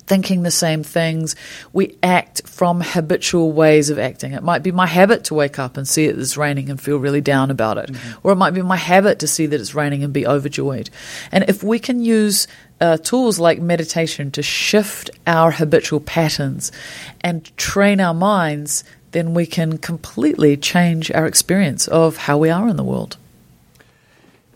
thinking 0.08 0.42
the 0.42 0.50
same 0.50 0.82
things. 0.82 1.36
We 1.72 1.96
act 2.02 2.48
from 2.48 2.80
habitual 2.80 3.52
ways 3.52 3.90
of 3.90 3.98
acting. 3.98 4.32
It 4.32 4.42
might 4.42 4.62
be 4.62 4.72
my 4.72 4.86
habit 4.86 5.24
to 5.24 5.34
wake 5.34 5.58
up 5.58 5.76
and 5.76 5.86
see 5.86 6.06
that 6.06 6.14
it 6.14 6.18
is 6.18 6.36
raining 6.36 6.70
and 6.70 6.80
feel 6.80 6.96
really 6.96 7.20
down 7.20 7.50
about 7.50 7.76
it. 7.76 7.92
Mm-hmm. 7.92 8.26
Or 8.26 8.32
it 8.32 8.36
might 8.36 8.54
be 8.54 8.62
my 8.62 8.76
habit 8.76 9.18
to 9.18 9.28
see 9.28 9.46
that 9.46 9.60
it's 9.60 9.74
raining 9.74 10.02
and 10.02 10.12
be 10.12 10.26
overjoyed. 10.26 10.88
And 11.30 11.44
if 11.46 11.62
we 11.62 11.78
can 11.78 12.02
use 12.02 12.48
uh, 12.80 12.96
tools 12.98 13.38
like 13.38 13.60
meditation 13.60 14.30
to 14.32 14.42
shift 14.42 15.10
our 15.26 15.50
habitual 15.50 16.00
patterns 16.00 16.70
and 17.20 17.56
train 17.56 18.00
our 18.00 18.14
minds, 18.14 18.84
then 19.12 19.34
we 19.34 19.46
can 19.46 19.78
completely 19.78 20.56
change 20.56 21.10
our 21.12 21.26
experience 21.26 21.88
of 21.88 22.16
how 22.16 22.38
we 22.38 22.50
are 22.50 22.68
in 22.68 22.76
the 22.76 22.84
world. 22.84 23.16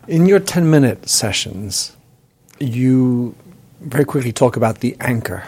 In 0.08 0.26
your 0.26 0.40
10 0.40 0.70
minute 0.70 1.08
sessions, 1.08 1.96
you 2.58 3.34
very 3.80 4.04
quickly 4.04 4.32
talk 4.32 4.56
about 4.56 4.80
the 4.80 4.96
anchor. 5.00 5.44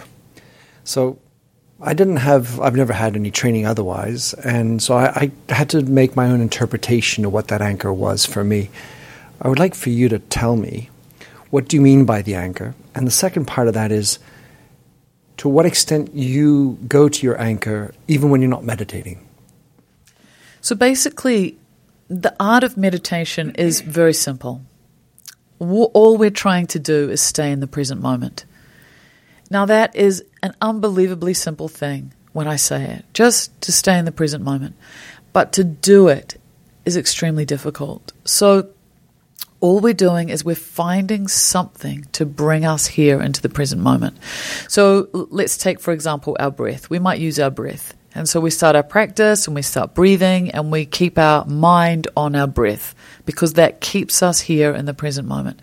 So 0.85 1.19
I 1.81 1.95
didn't 1.95 2.17
have, 2.17 2.61
I've 2.61 2.77
never 2.77 2.93
had 2.93 3.17
any 3.17 3.31
training 3.31 3.67
otherwise, 3.67 4.33
and 4.35 4.83
so 4.83 4.97
I, 4.97 5.31
I, 5.49 5.53
had 5.53 5.71
to 5.71 5.83
make 5.83 6.17
my 6.17 6.29
own 6.29 6.41
interpretation 6.41 7.25
of 7.25 7.33
what 7.33 7.49
that 7.49 7.61
anchor 7.61 7.93
was 7.93 8.25
for 8.25 8.45
me. 8.45 8.71
I 9.43 9.49
would 9.49 9.59
like 9.59 9.75
for 9.75 9.91
you 9.91 10.09
to 10.09 10.19
tell 10.19 10.57
me 10.57 10.89
what 11.55 11.69
do 11.69 11.77
you 11.77 11.81
mean 11.81 12.05
by 12.05 12.21
the 12.21 12.35
anchor? 12.35 12.75
And 12.97 13.07
the 13.07 13.13
second 13.13 13.45
part 13.45 13.69
of 13.69 13.75
that 13.75 13.93
is 13.93 14.19
to 15.37 15.49
what 15.49 15.67
extent 15.67 16.13
you 16.13 16.77
go 16.89 17.09
to 17.09 17.23
your 17.23 17.41
anchor 17.41 17.95
even 18.09 18.31
when 18.31 18.41
you're 18.41 18.51
not 18.51 18.65
meditating. 18.65 19.25
So 20.63 20.75
basically, 20.75 21.57
the 22.09 22.35
art 22.41 22.65
of 22.65 22.77
meditation 22.77 23.53
is 23.55 23.83
very 23.83 24.15
simple. 24.15 24.63
All 25.61 26.17
we're 26.17 26.31
trying 26.31 26.67
to 26.75 26.81
do 26.81 27.09
is 27.09 27.23
stay 27.23 27.53
in 27.53 27.61
the 27.61 27.69
present 27.69 28.03
moment. 28.03 28.47
Now, 29.49 29.65
that 29.67 29.95
is 29.95 30.25
an 30.43 30.57
unbelievably 30.61 31.35
simple 31.35 31.69
thing 31.69 32.13
when 32.33 32.49
I 32.49 32.57
say 32.57 32.83
it, 32.83 33.05
just 33.15 33.61
to 33.61 33.71
stay 33.71 33.97
in 33.97 34.07
the 34.07 34.11
present 34.11 34.43
moment. 34.43 34.75
But 35.33 35.53
to 35.53 35.63
do 35.63 36.09
it 36.09 36.37
is 36.85 36.97
extremely 36.97 37.45
difficult. 37.45 38.13
So, 38.25 38.74
all 39.65 39.81
we're 39.81 39.95
doing 39.95 40.29
is 40.29 40.45
we're 40.45 40.55
finding 40.55 41.27
something 41.27 42.07
to 42.13 42.27
bring 42.27 42.67
us 42.67 42.87
here 42.87 43.23
into 43.23 43.41
the 43.41 43.49
present 43.49 43.81
moment. 43.81 44.15
So, 44.69 45.09
let's 45.15 45.57
take, 45.57 45.81
for 45.81 45.91
example, 45.91 46.37
our 46.39 46.51
breath. 46.51 46.91
We 46.91 46.99
might 46.99 47.19
use 47.19 47.41
our 47.41 47.51
breath. 47.51 47.95
And 48.15 48.29
so 48.29 48.41
we 48.41 48.51
start 48.51 48.77
our 48.77 48.83
practice 48.83 49.47
and 49.47 49.57
we 49.57 49.63
start 49.63 49.95
breathing 49.95 50.51
and 50.51 50.71
we 50.71 50.85
keep 50.85 51.19
our 51.19 51.47
mind 51.47 52.09
on 52.15 52.37
our 52.37 52.47
breath 52.47 52.95
because 53.25 53.55
that 53.55 53.81
keeps 53.81 54.23
us 54.23 54.39
here 54.39 54.73
in 54.75 54.85
the 54.85 54.93
present 54.93 55.27
moment. 55.27 55.61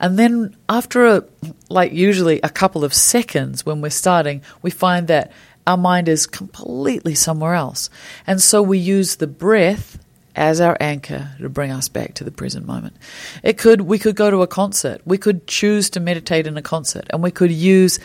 And 0.00 0.18
then 0.18 0.56
after 0.68 1.06
a, 1.06 1.24
like 1.68 1.92
usually 1.92 2.40
a 2.42 2.48
couple 2.48 2.84
of 2.84 2.94
seconds 2.94 3.66
when 3.66 3.82
we're 3.82 3.90
starting, 3.90 4.40
we 4.62 4.70
find 4.70 5.08
that 5.08 5.30
our 5.66 5.76
mind 5.76 6.08
is 6.08 6.26
completely 6.26 7.14
somewhere 7.14 7.54
else. 7.54 7.90
And 8.26 8.40
so 8.40 8.62
we 8.62 8.78
use 8.78 9.16
the 9.16 9.28
breath 9.28 9.98
as 10.34 10.60
our 10.60 10.76
anchor 10.80 11.30
to 11.40 11.48
bring 11.48 11.70
us 11.70 11.88
back 11.88 12.14
to 12.14 12.24
the 12.24 12.30
present 12.30 12.66
moment. 12.66 12.96
It 13.42 13.58
could 13.58 13.82
we 13.82 13.98
could 13.98 14.16
go 14.16 14.30
to 14.30 14.42
a 14.42 14.46
concert. 14.46 15.00
We 15.04 15.18
could 15.18 15.46
choose 15.46 15.90
to 15.90 16.00
meditate 16.00 16.46
in 16.46 16.56
a 16.56 16.62
concert 16.62 17.06
and 17.10 17.22
we 17.22 17.30
could 17.30 17.52
use 17.52 17.98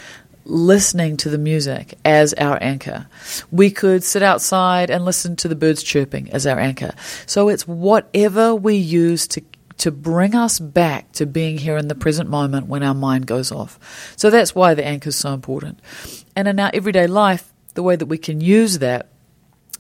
listening 0.46 1.18
to 1.18 1.30
the 1.30 1.38
music 1.38 1.96
as 2.06 2.34
our 2.36 2.58
anchor. 2.62 3.08
We 3.52 3.70
could 3.70 4.04
sit 4.04 4.24
outside 4.24 4.90
and 4.90 5.04
listen 5.04 5.36
to 5.38 5.48
the 5.48 5.56
birds 5.56 5.84
chirping 5.84 6.32
as 6.32 6.48
our 6.48 6.60
anchor. 6.60 6.94
So 7.26 7.50
it's 7.50 7.68
whatever 7.68 8.56
we 8.56 8.76
use 8.76 9.28
to 9.30 9.42
to 9.80 9.92
bring 9.92 10.34
us 10.34 10.58
back 10.60 11.12
to 11.12 11.26
being 11.28 11.58
here 11.58 11.78
in 11.78 11.88
the 11.88 11.96
present 11.96 12.30
moment 12.30 12.66
when 12.66 12.82
our 12.82 12.96
mind 12.96 13.28
goes 13.28 13.52
off. 13.52 14.14
So 14.18 14.32
that's 14.32 14.56
why 14.56 14.74
the 14.74 14.84
anchor 14.84 15.10
is 15.10 15.16
so 15.16 15.34
important. 15.34 15.80
And 16.36 16.48
in 16.48 16.60
our 16.60 16.72
everyday 16.74 17.06
life, 17.06 17.54
the 17.76 17.84
way 17.84 17.96
that 17.96 18.08
we 18.08 18.18
can 18.18 18.42
use 18.42 18.80
that 18.80 19.10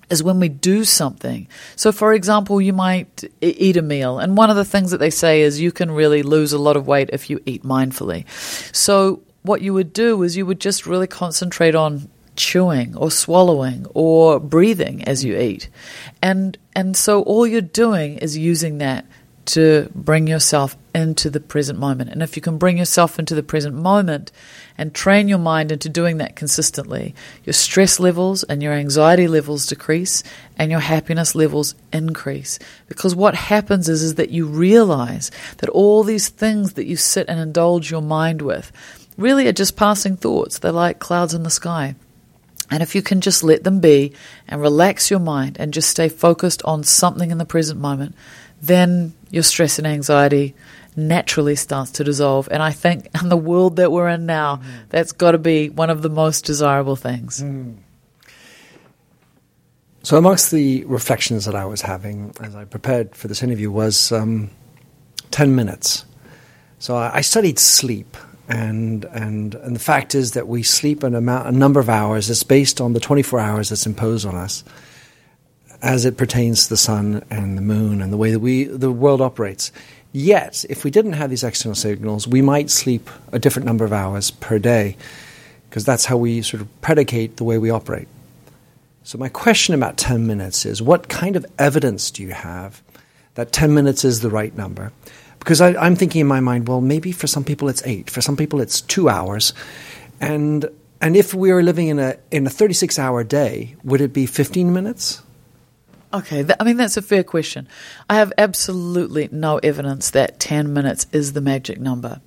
is 0.10 0.24
when 0.24 0.40
we 0.40 0.50
do 0.50 0.84
something. 0.84 1.48
So, 1.76 1.92
for 1.92 2.14
example, 2.14 2.62
you 2.62 2.74
might 2.74 3.24
eat 3.42 3.78
a 3.78 3.82
meal, 3.82 4.20
and 4.20 4.38
one 4.38 4.50
of 4.50 4.56
the 4.56 4.66
things 4.66 4.92
that 4.92 5.00
they 5.00 5.10
say 5.10 5.42
is 5.42 5.60
you 5.60 5.72
can 5.72 5.92
really 5.92 6.24
lose 6.24 6.54
a 6.54 6.58
lot 6.58 6.78
of 6.78 6.88
weight 6.88 7.10
if 7.14 7.30
you 7.30 7.42
eat 7.46 7.64
mindfully. 7.64 8.26
So, 8.76 9.22
what 9.44 9.62
you 9.62 9.74
would 9.74 9.94
do 9.94 10.22
is 10.24 10.38
you 10.38 10.46
would 10.46 10.60
just 10.60 10.86
really 10.86 11.08
concentrate 11.08 11.76
on 11.76 12.10
chewing 12.38 12.96
or 12.96 13.12
swallowing 13.12 13.86
or 13.94 14.40
breathing 14.40 15.04
as 15.06 15.24
you 15.26 15.38
eat. 15.38 15.70
And 16.22 16.58
and 16.76 16.96
so 16.96 17.24
all 17.24 17.48
you're 17.48 17.62
doing 17.62 18.20
is 18.20 18.38
using 18.38 18.78
that 18.78 19.06
to 19.48 19.90
bring 19.96 20.28
yourself 20.28 20.76
into 20.94 21.30
the 21.30 21.40
present 21.40 21.80
moment. 21.80 22.10
And 22.10 22.22
if 22.22 22.36
you 22.36 22.42
can 22.42 22.58
bring 22.58 22.78
yourself 22.78 23.20
into 23.20 23.36
the 23.36 23.44
present 23.44 23.76
moment 23.76 24.32
and 24.78 24.94
train 24.94 25.28
your 25.28 25.38
mind 25.38 25.72
into 25.72 25.90
doing 25.90 26.18
that 26.18 26.36
consistently, 26.36 27.16
your 27.44 27.54
stress 27.54 28.00
levels 28.00 28.44
and 28.44 28.62
your 28.62 28.74
anxiety 28.74 29.28
levels 29.28 29.66
decrease 29.66 30.24
and 30.58 30.72
your 30.72 30.80
happiness 30.80 31.36
levels 31.36 31.76
increase. 31.92 32.60
Because 32.88 33.16
what 33.16 33.36
happens 33.36 33.90
is, 33.90 34.04
is 34.04 34.16
that 34.16 34.30
you 34.30 34.46
realize 34.46 35.32
that 35.58 35.70
all 35.70 36.04
these 36.04 36.30
things 36.30 36.74
that 36.74 36.86
you 36.86 36.96
sit 36.96 37.28
and 37.30 37.40
indulge 37.40 37.90
your 37.90 38.02
mind 38.02 38.42
with 38.42 38.72
really 39.18 39.48
are 39.48 39.54
just 39.54 39.76
passing 39.76 40.18
thoughts. 40.18 40.60
They're 40.60 40.72
like 40.72 41.00
clouds 41.00 41.34
in 41.34 41.44
the 41.44 41.50
sky. 41.50 41.96
And 42.70 42.84
if 42.84 42.96
you 42.96 43.02
can 43.02 43.22
just 43.22 43.44
let 43.44 43.64
them 43.64 43.80
be 43.80 44.14
and 44.48 44.60
relax 44.60 45.10
your 45.10 45.22
mind 45.22 45.58
and 45.60 45.74
just 45.74 45.90
stay 45.90 46.10
focused 46.10 46.62
on 46.64 46.84
something 46.84 47.32
in 47.32 47.38
the 47.38 47.46
present 47.46 47.80
moment, 47.80 48.14
then 48.62 49.14
your 49.30 49.44
stress 49.44 49.78
and 49.78 49.88
anxiety 49.88 50.56
naturally 50.96 51.56
starts 51.56 51.92
to 51.92 52.04
dissolve. 52.04 52.48
And 52.52 52.62
I 52.64 52.72
think 52.72 53.10
in 53.22 53.30
the 53.30 53.38
world 53.38 53.78
that 53.78 53.92
we're 53.92 54.10
in 54.10 54.26
now, 54.26 54.58
mm-hmm. 54.58 54.70
that's 54.90 55.12
got 55.12 55.32
to 55.32 55.38
be 55.38 55.70
one 55.70 55.90
of 55.90 56.02
the 56.02 56.10
most 56.10 56.46
desirable 56.46 56.96
things. 56.96 57.42
Mm. 57.42 57.78
So, 60.04 60.18
amongst 60.18 60.52
the 60.52 60.86
reflections 60.86 61.44
that 61.46 61.56
I 61.56 61.66
was 61.66 61.82
having 61.82 62.34
as 62.40 62.56
I 62.56 62.64
prepared 62.64 63.14
for 63.14 63.28
this 63.28 63.44
interview 63.44 63.70
was 63.70 64.12
um, 64.14 64.50
10 65.32 65.54
minutes. 65.54 66.06
So, 66.80 66.96
I 66.96 67.22
studied 67.22 67.60
sleep 67.60 68.16
and 68.48 69.04
and 69.06 69.56
and 69.56 69.76
the 69.76 69.80
fact 69.80 70.16
is 70.16 70.32
that 70.32 70.48
we 70.48 70.64
sleep 70.64 71.04
an 71.04 71.16
amount 71.16 71.48
a 71.48 71.52
number 71.52 71.80
of 71.80 71.90
hours 71.90 72.28
that's 72.28 72.44
based 72.44 72.80
on 72.80 72.94
the 72.94 73.00
24 73.00 73.40
hours 73.40 73.70
that's 73.70 73.86
imposed 73.86 74.26
on 74.26 74.36
us 74.36 74.64
as 75.82 76.06
it 76.06 76.18
pertains 76.18 76.64
to 76.64 76.70
the 76.70 76.78
sun 76.78 77.24
and 77.30 77.58
the 77.58 77.62
moon 77.62 78.02
and 78.02 78.12
the 78.12 78.18
way 78.18 78.32
that 78.32 78.40
we 78.40 78.66
the 78.66 78.92
world 78.92 79.22
operates. 79.22 79.72
Yet 80.12 80.66
if 80.70 80.84
we 80.84 80.92
didn't 80.92 81.14
have 81.14 81.30
these 81.30 81.44
external 81.44 81.76
signals 81.76 82.28
we 82.28 82.42
might 82.42 82.70
sleep 82.70 83.10
a 83.32 83.40
different 83.40 83.66
number 83.66 83.86
of 83.86 83.94
hours 83.94 84.32
per 84.32 84.60
day 84.60 84.98
because 85.70 85.86
that's 85.86 86.06
how 86.06 86.18
we 86.18 86.42
sort 86.42 86.62
of 86.62 86.82
predicate 86.82 87.38
the 87.38 87.44
way 87.44 87.58
we 87.58 87.70
operate. 87.70 88.08
So 89.04 89.18
my 89.18 89.30
question 89.30 89.74
about 89.74 89.98
10 89.98 90.28
minutes 90.28 90.66
is 90.66 90.82
what 90.82 91.08
kind 91.08 91.36
of 91.36 91.46
evidence 91.58 92.12
do 92.12 92.24
you 92.24 92.32
have 92.32 92.82
that 93.36 93.52
10 93.52 93.74
minutes 93.74 94.04
is 94.04 94.22
the 94.22 94.30
right 94.30 94.56
number? 94.58 94.92
Because 95.40 95.62
I, 95.62 95.76
I'm 95.76 95.96
thinking 95.96 96.22
in 96.22 96.28
my 96.28 96.42
mind, 96.42 96.68
well, 96.68 96.82
maybe 96.82 97.12
for 97.12 97.28
some 97.28 97.44
people 97.44 97.70
it's 97.70 97.82
eight, 97.86 98.10
for 98.10 98.20
some 98.20 98.36
people 98.36 98.60
it's 98.60 98.82
two 98.82 99.08
hours, 99.08 99.54
and 100.20 100.70
and 101.00 101.16
if 101.16 101.34
we 101.34 101.52
are 101.52 101.64
living 101.64 101.88
in 101.88 102.00
a 102.00 102.18
in 102.32 102.46
a 102.48 102.50
36 102.50 103.00
hour 103.00 103.24
day, 103.24 103.76
would 103.84 104.02
it 104.02 104.12
be 104.12 104.26
15 104.26 104.74
minutes? 104.74 105.22
Okay, 106.18 106.44
I 106.60 106.64
mean 106.64 106.78
that's 106.78 106.98
a 106.98 107.02
fair 107.04 107.24
question. 107.24 107.68
I 108.10 108.16
have 108.16 108.34
absolutely 108.40 109.30
no 109.32 109.60
evidence 109.60 110.10
that 110.12 110.40
10 110.40 110.74
minutes 110.74 111.06
is 111.12 111.34
the 111.34 111.42
magic 111.42 111.80
number. 111.80 112.22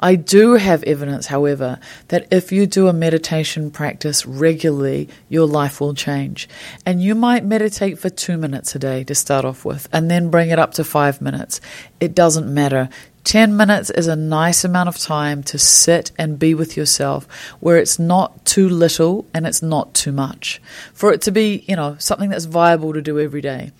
I 0.00 0.16
do 0.16 0.54
have 0.54 0.82
evidence, 0.84 1.26
however, 1.26 1.78
that 2.08 2.26
if 2.30 2.52
you 2.52 2.66
do 2.66 2.88
a 2.88 2.92
meditation 2.92 3.70
practice 3.70 4.26
regularly, 4.26 5.08
your 5.28 5.46
life 5.46 5.80
will 5.80 5.94
change. 5.94 6.48
And 6.84 7.02
you 7.02 7.14
might 7.14 7.44
meditate 7.44 7.98
for 7.98 8.10
two 8.10 8.36
minutes 8.36 8.74
a 8.74 8.78
day 8.78 9.04
to 9.04 9.14
start 9.14 9.44
off 9.44 9.64
with, 9.64 9.88
and 9.92 10.10
then 10.10 10.30
bring 10.30 10.50
it 10.50 10.58
up 10.58 10.74
to 10.74 10.84
five 10.84 11.20
minutes. 11.20 11.60
It 12.00 12.14
doesn't 12.14 12.52
matter. 12.52 12.88
10 13.26 13.56
minutes 13.56 13.90
is 13.90 14.06
a 14.06 14.14
nice 14.14 14.62
amount 14.62 14.88
of 14.88 14.96
time 14.96 15.42
to 15.42 15.58
sit 15.58 16.12
and 16.16 16.38
be 16.38 16.54
with 16.54 16.76
yourself 16.76 17.26
where 17.58 17.76
it's 17.76 17.98
not 17.98 18.44
too 18.44 18.68
little 18.68 19.26
and 19.34 19.48
it's 19.48 19.60
not 19.60 19.92
too 19.94 20.12
much. 20.12 20.62
For 20.94 21.12
it 21.12 21.22
to 21.22 21.32
be, 21.32 21.64
you 21.66 21.74
know, 21.74 21.96
something 21.98 22.30
that's 22.30 22.44
viable 22.44 22.92
to 22.92 23.02
do 23.02 23.18
every 23.18 23.40
day. 23.40 23.72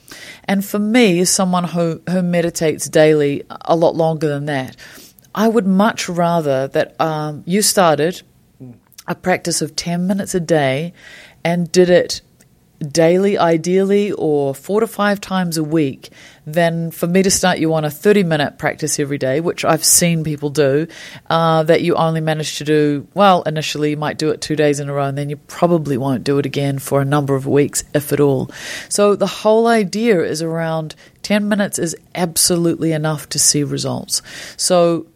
And 0.49 0.65
for 0.65 0.81
me, 0.81 1.21
as 1.21 1.31
someone 1.31 1.63
who, 1.63 2.03
who 2.11 2.23
meditates 2.23 2.89
daily 2.89 3.45
a 3.49 3.77
lot 3.77 3.95
longer 3.95 4.29
than 4.29 4.47
that, 4.47 4.75
I 5.37 5.49
would 5.49 5.67
much 5.67 6.09
rather 6.09 6.67
that 6.69 6.99
um, 6.99 7.45
you 7.47 7.61
started 7.61 8.23
a 9.07 9.15
practice 9.15 9.61
of 9.61 9.77
10 9.77 10.07
minutes 10.07 10.35
a 10.35 10.41
day 10.41 10.95
and 11.45 11.71
did 11.71 11.91
it 11.91 12.23
daily, 12.81 13.39
ideally, 13.39 14.13
or 14.13 14.55
four 14.55 14.81
to 14.81 14.87
five 14.87 15.21
times 15.21 15.57
a 15.57 15.65
week, 15.65 16.11
than 16.47 16.91
for 16.91 17.07
me 17.07 17.23
to 17.23 17.31
start 17.31 17.59
you 17.59 17.73
on 17.75 17.85
a 17.85 17.91
30 17.91 18.23
minute 18.23 18.59
practice 18.59 18.99
every 18.99 19.19
day, 19.19 19.41
which 19.41 19.65
I've 19.65 19.85
seen 19.85 20.25
people 20.25 20.51
do, 20.51 20.87
uh, 21.29 21.63
that 21.65 21.83
you 21.83 21.95
only 21.95 22.21
manage 22.21 22.59
to 22.59 22.65
do, 22.65 23.07
well, 23.15 23.43
initially 23.43 23.91
you 23.91 23.97
might 23.97 24.19
do 24.19 24.31
it 24.31 24.41
two 24.41 24.57
days 24.57 24.81
in 24.81 24.89
a 24.89 24.93
row, 24.93 25.07
and 25.07 25.17
then 25.17 25.31
you 25.31 25.37
probably 25.37 25.97
won't 25.97 26.25
do 26.25 26.39
it 26.39 26.47
again 26.47 26.79
for 26.79 27.01
a 27.01 27.05
number 27.05 27.35
of 27.35 27.47
weeks, 27.47 27.85
if 27.95 28.13
at 28.13 28.21
all. 28.21 28.51
So 28.89 29.17
the 29.17 29.27
whole 29.27 29.67
idea 29.67 30.21
is 30.21 30.43
around 30.43 30.95
10 31.23 31.49
minutes 31.49 31.79
is 31.79 31.97
absolutely 32.15 32.93
enough 32.93 33.29
to 33.31 33.39
see 33.39 33.65
results. 33.65 34.23
So 34.57 35.07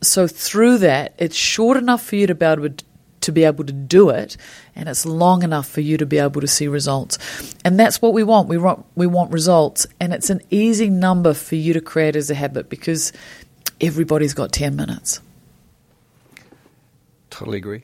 so 0.00 0.26
through 0.26 0.78
that, 0.78 1.14
it's 1.18 1.36
short 1.36 1.76
enough 1.76 2.02
for 2.02 2.16
you 2.16 2.26
to 2.26 2.34
be 2.34 2.46
able 2.46 2.68
to, 2.70 2.84
to 3.20 3.32
be 3.32 3.44
able 3.44 3.64
to 3.64 3.72
do 3.72 4.10
it, 4.10 4.36
and 4.76 4.88
it's 4.88 5.04
long 5.04 5.42
enough 5.42 5.68
for 5.68 5.80
you 5.80 5.96
to 5.96 6.06
be 6.06 6.18
able 6.18 6.40
to 6.40 6.46
see 6.46 6.68
results. 6.68 7.18
And 7.64 7.78
that's 7.78 8.00
what 8.00 8.12
we 8.12 8.22
want. 8.22 8.48
We 8.48 8.58
want 8.58 8.86
we 8.94 9.06
want 9.06 9.32
results, 9.32 9.86
and 10.00 10.12
it's 10.12 10.30
an 10.30 10.40
easy 10.50 10.88
number 10.88 11.34
for 11.34 11.56
you 11.56 11.72
to 11.72 11.80
create 11.80 12.16
as 12.16 12.30
a 12.30 12.34
habit 12.34 12.68
because 12.68 13.12
everybody's 13.80 14.34
got 14.34 14.52
ten 14.52 14.76
minutes. 14.76 15.20
Totally 17.30 17.58
agree. 17.58 17.82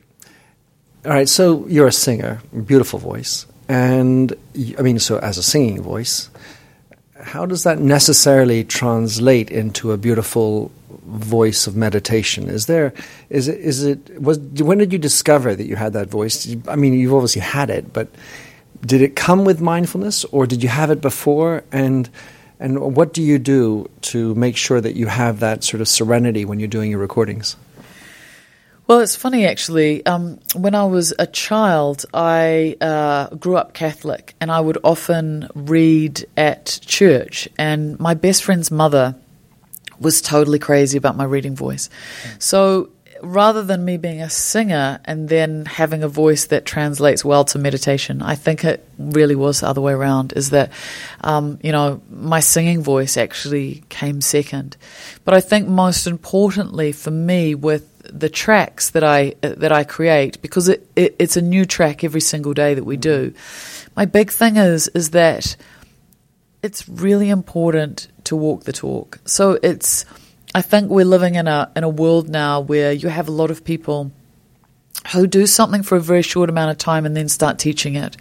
All 1.05 1.11
right, 1.11 1.29
so 1.29 1.67
you're 1.67 1.87
a 1.87 1.91
singer, 1.91 2.41
beautiful 2.65 2.97
voice, 2.97 3.45
and 3.69 4.33
I 4.77 4.81
mean, 4.81 4.99
so 4.99 5.19
as 5.19 5.37
a 5.37 5.43
singing 5.43 5.81
voice, 5.81 6.29
how 7.25 7.45
does 7.45 7.63
that 7.63 7.79
necessarily 7.79 8.63
translate 8.63 9.49
into 9.49 9.91
a 9.91 9.97
beautiful 9.97 10.71
voice 11.05 11.65
of 11.65 11.75
meditation? 11.75 12.47
Is 12.47 12.67
there 12.67 12.93
is 13.29 13.47
it 13.47 13.59
is 13.59 13.83
it 13.83 14.21
was 14.21 14.37
when 14.39 14.77
did 14.77 14.93
you 14.93 14.99
discover 14.99 15.55
that 15.55 15.65
you 15.65 15.75
had 15.75 15.93
that 15.93 16.07
voice? 16.07 16.55
I 16.67 16.75
mean, 16.75 16.93
you've 16.93 17.13
obviously 17.13 17.41
had 17.41 17.69
it, 17.69 17.91
but 17.91 18.09
did 18.85 19.01
it 19.01 19.15
come 19.15 19.43
with 19.43 19.59
mindfulness, 19.59 20.23
or 20.25 20.45
did 20.45 20.61
you 20.61 20.69
have 20.69 20.91
it 20.91 21.01
before? 21.01 21.63
And 21.71 22.09
and 22.59 22.95
what 22.95 23.11
do 23.13 23.23
you 23.23 23.39
do 23.39 23.89
to 24.01 24.35
make 24.35 24.55
sure 24.55 24.79
that 24.79 24.95
you 24.95 25.07
have 25.07 25.39
that 25.39 25.63
sort 25.63 25.81
of 25.81 25.87
serenity 25.87 26.45
when 26.45 26.59
you're 26.59 26.67
doing 26.67 26.91
your 26.91 26.99
recordings? 26.99 27.55
Well, 28.87 28.99
it's 28.99 29.15
funny 29.15 29.47
actually. 29.47 30.05
Um, 30.05 30.39
when 30.53 30.75
I 30.75 30.85
was 30.85 31.11
a 31.17 31.25
child, 31.25 32.05
I 32.13 32.77
uh, 32.79 33.29
grew 33.35 33.57
up 33.57 33.73
Catholic, 33.73 34.35
and 34.39 34.51
I 34.51 34.59
would 34.59 34.77
often 34.83 35.49
read 35.55 36.25
at 36.37 36.79
church. 36.85 37.49
And 37.57 37.99
my 37.99 38.13
best 38.13 38.43
friend's 38.43 38.69
mother 38.69 39.15
was 39.99 40.21
totally 40.21 40.59
crazy 40.59 40.97
about 40.97 41.17
my 41.17 41.23
reading 41.23 41.55
voice. 41.55 41.89
So 42.37 42.89
rather 43.25 43.63
than 43.63 43.83
me 43.83 43.97
being 43.97 44.21
a 44.21 44.29
singer 44.29 44.99
and 45.05 45.27
then 45.29 45.65
having 45.65 46.03
a 46.03 46.07
voice 46.07 46.45
that 46.45 46.65
translates 46.65 47.25
well 47.25 47.43
to 47.45 47.59
meditation, 47.59 48.21
I 48.21 48.35
think 48.35 48.63
it 48.63 48.87
really 48.97 49.35
was 49.35 49.59
the 49.59 49.67
other 49.67 49.81
way 49.81 49.93
around. 49.93 50.33
Is 50.33 50.51
that, 50.51 50.71
um, 51.21 51.59
you 51.63 51.71
know, 51.71 52.01
my 52.09 52.39
singing 52.39 52.81
voice 52.81 53.17
actually 53.17 53.83
came 53.89 54.21
second. 54.21 54.77
But 55.25 55.33
I 55.33 55.41
think 55.41 55.67
most 55.67 56.07
importantly 56.07 56.91
for 56.91 57.11
me 57.11 57.55
with 57.55 57.91
the 58.03 58.29
tracks 58.29 58.91
that 58.91 59.03
I 59.03 59.33
uh, 59.41 59.55
that 59.57 59.71
I 59.71 59.83
create 59.83 60.39
because 60.41 60.69
it, 60.69 60.87
it, 60.95 61.15
it's 61.17 61.37
a 61.37 61.41
new 61.41 61.65
track 61.65 62.03
every 62.03 62.21
single 62.21 62.53
day 62.53 62.75
that 62.75 62.83
we 62.83 62.97
do. 62.97 63.33
My 63.95 64.05
big 64.05 64.31
thing 64.31 64.57
is 64.57 64.87
is 64.89 65.09
that 65.11 65.55
it's 66.65 66.89
really 66.89 67.29
important 67.29 68.07
to 68.23 68.35
walk 68.35 68.63
the 68.63 68.73
talk. 68.73 69.19
So 69.25 69.59
it's, 69.61 70.03
I 70.55 70.61
think 70.61 70.89
we're 70.89 71.03
living 71.03 71.35
in 71.35 71.49
a 71.49 71.69
in 71.75 71.83
a 71.83 71.89
world 71.89 72.29
now 72.29 72.61
where 72.61 72.93
you 72.93 73.09
have 73.09 73.27
a 73.27 73.31
lot 73.31 73.51
of 73.51 73.65
people 73.65 74.13
who 75.11 75.27
do 75.27 75.45
something 75.47 75.83
for 75.83 75.97
a 75.97 75.99
very 75.99 76.21
short 76.21 76.49
amount 76.49 76.71
of 76.71 76.77
time 76.77 77.05
and 77.05 77.13
then 77.13 77.27
start 77.27 77.59
teaching 77.59 77.95
it. 77.95 78.15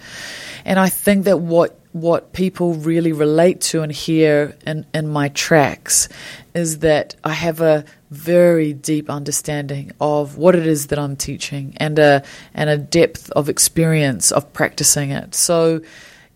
And 0.64 0.81
I 0.81 0.88
think 0.88 1.26
that 1.26 1.38
what 1.38 1.79
what 1.93 2.33
people 2.33 2.75
really 2.75 3.12
relate 3.12 3.61
to 3.61 3.83
and 3.83 3.93
hear 3.93 4.57
in, 4.67 4.85
in 4.93 5.07
my 5.07 5.29
tracks 5.29 6.09
is 6.55 6.81
that 6.81 7.14
I 7.23 7.35
have 7.35 7.61
a 7.61 7.85
very 8.11 8.73
deep 8.73 9.09
understanding 9.09 9.93
of 10.00 10.37
what 10.37 10.57
it 10.57 10.67
is 10.67 10.88
that 10.88 10.99
I'm 10.99 11.14
teaching 11.14 11.75
and 11.76 12.00
a 12.00 12.25
and 12.53 12.69
a 12.69 12.76
depth 12.76 13.31
of 13.31 13.49
experience 13.49 14.33
of 14.33 14.53
practicing 14.53 15.12
it. 15.12 15.37
So 15.37 15.83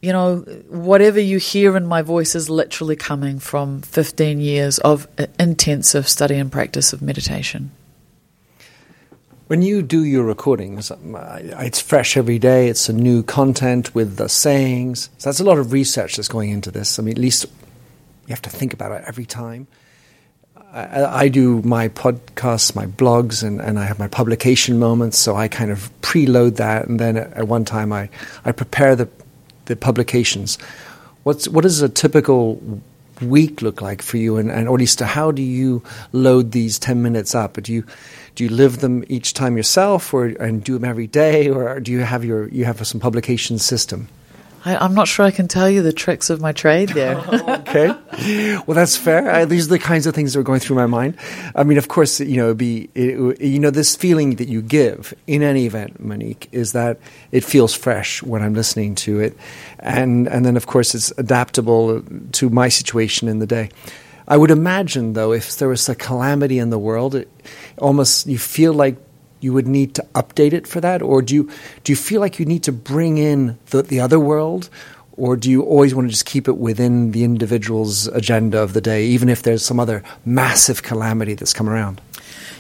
you 0.01 0.13
know, 0.13 0.37
whatever 0.69 1.21
you 1.21 1.39
hear 1.39 1.77
in 1.77 1.87
my 1.87 2.03
voice 2.03 2.35
is 2.35 2.49
literally 2.49 2.97
coming 2.97 3.39
from 3.39 3.83
15 3.83 4.41
years 4.41 4.79
of 4.79 5.09
intensive 5.41 6.09
study 6.09 6.37
and 6.37 6.53
practice 6.53 6.93
of 6.93 7.03
meditation. 7.03 7.73
When 9.49 9.63
you 9.63 9.83
do 9.83 10.05
your 10.05 10.25
recordings, 10.25 10.91
um, 10.91 11.17
it's 11.59 11.81
fresh 11.81 12.17
every 12.17 12.39
day. 12.39 12.69
It's 12.69 12.89
a 12.89 12.93
new 12.93 13.23
content 13.23 13.95
with 13.95 14.17
the 14.17 14.29
sayings. 14.29 15.09
So 15.19 15.31
that's 15.31 15.41
a 15.41 15.45
lot 15.45 15.59
of 15.59 15.73
research 15.73 16.17
that's 16.17 16.29
going 16.29 16.51
into 16.51 16.71
this. 16.71 16.99
I 16.99 17.03
mean, 17.03 17.13
at 17.13 17.19
least 17.19 17.47
you 18.27 18.33
have 18.33 18.43
to 18.43 18.51
think 18.51 18.75
about 18.75 18.93
it 18.93 19.05
every 19.07 19.25
time. 19.25 19.67
I, 20.73 21.25
I 21.25 21.29
do 21.29 21.63
my 21.63 21.89
podcasts, 21.89 22.77
my 22.77 22.87
blogs, 22.87 23.43
and, 23.43 23.59
and 23.61 23.79
I 23.79 23.87
have 23.87 23.99
my 23.99 24.07
publication 24.09 24.79
moments. 24.79 25.17
So 25.17 25.35
I 25.35 25.49
kind 25.49 25.71
of 25.71 25.91
preload 26.03 26.57
that, 26.57 26.87
and 26.87 27.01
then 27.01 27.17
at, 27.17 27.33
at 27.33 27.49
one 27.49 27.65
time 27.65 27.91
I, 27.91 28.11
I 28.45 28.53
prepare 28.53 28.95
the 28.95 29.09
the 29.69 29.77
publications. 29.77 30.59
What's 31.23 31.49
what 31.49 31.63
does 31.63 31.81
a 31.81 31.89
typical 31.89 32.61
week 33.23 33.63
look 33.63 33.81
like 33.81 34.03
for 34.03 34.17
you, 34.17 34.37
and, 34.37 34.51
and 34.51 34.69
or 34.69 34.75
at 34.77 34.81
least 34.81 35.01
how 35.01 35.31
do 35.31 35.43
you 35.43 35.83
load 36.13 36.53
these 36.53 36.79
ten 36.79 37.03
minutes 37.03 37.35
up? 37.35 37.63
Do 37.63 37.73
you 37.73 37.85
do 38.35 38.45
you 38.45 38.51
live 38.51 38.81
them 38.81 39.05
each 39.09 39.35
time 39.35 39.57
yourself, 39.57 40.13
or 40.13 40.27
and 40.27 40.63
do 40.65 40.75
them 40.75 40.85
every 40.85 41.07
day, 41.07 41.49
or 41.49 41.81
do 41.81 41.93
you 41.93 42.01
have 42.01 42.25
your 42.25 42.49
you 42.49 42.65
have 42.65 42.85
some 42.87 43.01
publication 43.01 43.59
system? 43.59 44.09
I, 44.69 44.85
am 44.85 44.95
not 44.95 45.09
sure 45.09 45.25
I 45.25 45.31
can 45.31 45.49
tell 45.49 45.71
you 45.71 45.83
the 45.83 45.93
tricks 45.93 46.29
of 46.29 46.41
my 46.41 46.53
trade 46.53 46.91
there. 46.91 47.17
okay, 47.33 47.89
well 48.67 48.75
that's 48.75 48.97
fair. 48.97 49.31
I, 49.31 49.45
these 49.47 49.67
are 49.67 49.71
the 49.71 49.79
kinds 49.79 50.07
of 50.07 50.15
things 50.15 50.35
that 50.35 50.41
are 50.41 50.43
going 50.43 50.61
through 50.61 50.77
my 50.77 50.87
mind. 50.87 51.17
I 51.55 51.63
mean, 51.63 51.79
of 51.79 51.89
course, 51.89 52.21
you 52.21 52.37
know, 52.37 52.53
be 52.53 52.91
it, 52.95 53.41
you 53.41 53.59
know, 53.59 53.71
this 53.71 53.97
feeling 53.97 54.37
that 54.37 54.49
you 54.49 54.61
give 54.61 55.15
in 55.27 55.43
any 55.43 55.65
event, 55.65 56.01
Monique, 56.01 56.49
is 56.53 56.73
that 56.73 57.01
it 57.33 57.45
feels 57.45 57.75
fresh 57.75 58.23
when 58.23 58.43
I'm 58.43 58.55
listening 58.55 58.95
to 58.97 59.21
it, 59.21 59.37
and 59.79 60.29
and 60.29 60.45
then 60.45 60.57
of 60.57 60.67
course 60.67 60.95
it's 60.95 61.13
adaptable 61.17 62.03
to 62.33 62.51
my 62.51 62.69
situation 62.69 63.29
in 63.29 63.39
the 63.39 63.47
day. 63.47 63.71
I 64.31 64.37
would 64.37 64.51
imagine, 64.51 65.15
though, 65.15 65.33
if 65.33 65.57
there 65.57 65.69
was 65.69 65.89
a 65.89 65.95
calamity 65.95 66.59
in 66.59 66.69
the 66.69 66.79
world, 66.79 67.15
it, 67.15 67.31
almost 67.79 68.27
you 68.27 68.37
feel 68.37 68.75
like 68.75 68.97
you 69.41 69.53
would 69.53 69.67
need 69.67 69.95
to 69.95 70.03
update 70.15 70.53
it 70.53 70.67
for 70.67 70.81
that, 70.81 71.03
or 71.03 71.23
do 71.23 71.35
you 71.35 71.51
do 71.85 71.93
you 71.93 71.97
feel 71.97 72.21
like 72.21 72.39
you 72.39 72.47
need 72.47 72.63
to 72.65 72.73
bring 72.73 73.19
in 73.19 73.59
the, 73.67 73.83
the 73.83 74.01
other 74.01 74.19
world, 74.19 74.71
or 75.13 75.37
do 75.37 75.51
you 75.51 75.63
always 75.63 75.95
want 75.95 76.09
to 76.09 76.11
just 76.11 76.27
keep 76.27 76.49
it 76.49 76.57
within 76.59 77.13
the 77.13 77.25
individual's 77.25 78.07
agenda 78.09 78.63
of 78.63 78.73
the 78.73 78.81
day, 78.81 79.07
even 79.07 79.29
if 79.29 79.43
there's 79.43 79.65
some 79.65 79.81
other 79.81 80.03
massive 80.25 80.83
calamity 80.83 81.35
that's 81.35 81.53
come 81.53 81.69
around? 81.69 82.01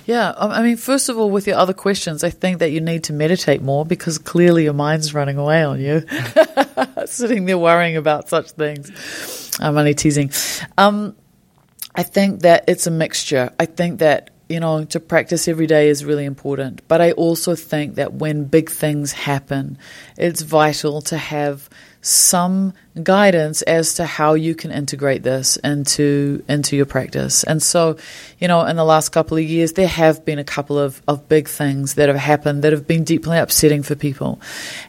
Yeah, 0.06 0.32
I 0.38 0.62
mean, 0.62 0.78
first 0.78 1.10
of 1.10 1.18
all, 1.18 1.30
with 1.30 1.46
your 1.46 1.58
other 1.58 1.74
questions, 1.74 2.24
I 2.24 2.30
think 2.30 2.60
that 2.60 2.70
you 2.70 2.80
need 2.80 3.04
to 3.04 3.12
meditate 3.12 3.60
more 3.60 3.84
because 3.84 4.16
clearly 4.16 4.64
your 4.64 4.72
mind's 4.72 5.12
running 5.12 5.36
away 5.36 5.62
on 5.62 5.80
you, 5.80 6.02
sitting 7.04 7.44
there 7.44 7.58
worrying 7.58 7.98
about 7.98 8.26
such 8.30 8.52
things. 8.52 9.58
I'm 9.60 9.76
only 9.76 9.92
teasing. 9.92 10.30
Um, 10.78 11.14
I 11.94 12.04
think 12.04 12.40
that 12.40 12.64
it's 12.68 12.86
a 12.86 12.90
mixture. 12.90 13.52
I 13.60 13.66
think 13.66 13.98
that 13.98 14.30
you 14.48 14.60
know, 14.60 14.84
to 14.84 15.00
practice 15.00 15.46
every 15.46 15.66
day 15.66 15.88
is 15.88 16.04
really 16.04 16.24
important. 16.24 16.86
But 16.88 17.00
I 17.00 17.12
also 17.12 17.54
think 17.54 17.96
that 17.96 18.14
when 18.14 18.44
big 18.44 18.70
things 18.70 19.12
happen, 19.12 19.78
it's 20.16 20.42
vital 20.42 21.02
to 21.02 21.18
have 21.18 21.68
some 22.00 22.72
guidance 23.02 23.62
as 23.62 23.94
to 23.94 24.06
how 24.06 24.34
you 24.34 24.54
can 24.54 24.70
integrate 24.70 25.22
this 25.22 25.56
into 25.58 26.42
into 26.48 26.76
your 26.76 26.86
practice. 26.86 27.44
And 27.44 27.62
so, 27.62 27.96
you 28.38 28.48
know, 28.48 28.64
in 28.64 28.76
the 28.76 28.84
last 28.84 29.10
couple 29.10 29.36
of 29.36 29.42
years, 29.42 29.72
there 29.72 29.88
have 29.88 30.24
been 30.24 30.38
a 30.38 30.44
couple 30.44 30.78
of, 30.78 31.02
of 31.08 31.28
big 31.28 31.48
things 31.48 31.94
that 31.94 32.08
have 32.08 32.16
happened 32.16 32.62
that 32.62 32.72
have 32.72 32.86
been 32.86 33.04
deeply 33.04 33.36
upsetting 33.38 33.82
for 33.82 33.96
people. 33.96 34.40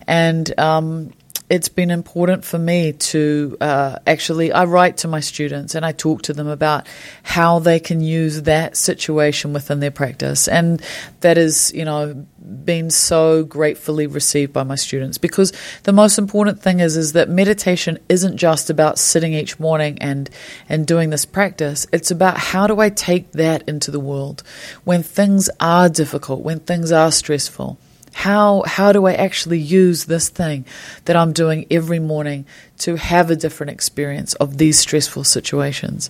And 0.08 0.58
um, 0.60 1.12
it's 1.50 1.70
been 1.70 1.90
important 1.90 2.46
for 2.46 2.60
me 2.60 2.94
to 2.94 3.58
uh, 3.60 3.98
actually 4.06 4.52
I 4.52 4.66
write 4.66 4.98
to 4.98 5.08
my 5.08 5.20
students 5.20 5.74
and 5.74 5.84
I 5.84 5.92
talk 5.92 6.22
to 6.24 6.34
them 6.34 6.48
about 6.48 6.86
how 7.24 7.60
they 7.60 7.80
can 7.80 8.02
use 8.02 8.44
that 8.44 8.78
situation 8.78 9.52
within 9.52 9.80
their 9.80 9.92
practice, 9.92 10.48
and 10.48 10.82
that 11.22 11.38
is 11.38 11.72
you 11.74 11.86
know 11.86 12.26
been 12.40 12.92
so 12.92 13.44
gratefully 13.44 14.06
received 14.06 14.54
by 14.54 14.64
my 14.64 14.76
students. 14.76 15.18
Because 15.18 15.52
the 15.84 15.94
most 15.94 16.18
important 16.18 16.62
thing 16.62 16.80
is 16.80 16.96
is 16.96 17.14
that 17.14 17.30
meditation 17.30 17.98
isn't 18.10 18.38
just 18.38 18.70
about 18.70 19.00
sitting 19.00 19.34
each 19.34 19.60
morning 19.60 19.98
and 20.00 20.30
and 20.68 20.86
doing 20.86 21.10
this 21.10 21.26
practice. 21.26 21.88
It's 21.92 22.12
about 22.12 22.38
how 22.38 22.68
do 22.68 22.80
I 22.80 22.90
take 22.90 23.32
that 23.32 23.68
into 23.68 23.90
the 23.90 24.00
world 24.00 24.44
when 24.84 25.02
things 25.02 25.50
are 25.60 25.90
difficult 25.90 26.42
when 26.42 26.60
things 26.60 26.92
are 26.92 27.12
stressful 27.12 27.80
how 28.14 28.64
how 28.66 28.92
do 28.92 29.06
I 29.06 29.14
actually 29.14 29.60
use 29.60 30.06
this 30.06 30.30
thing 30.30 30.66
that 31.06 31.16
I'm 31.16 31.34
doing 31.34 31.66
every 31.72 32.00
morning 32.00 32.46
to 32.80 32.96
have 32.96 33.30
a 33.30 33.36
different 33.36 33.72
experience 33.72 34.34
of 34.36 34.58
these 34.58 34.80
stressful 34.80 35.24
situations? 35.24 36.10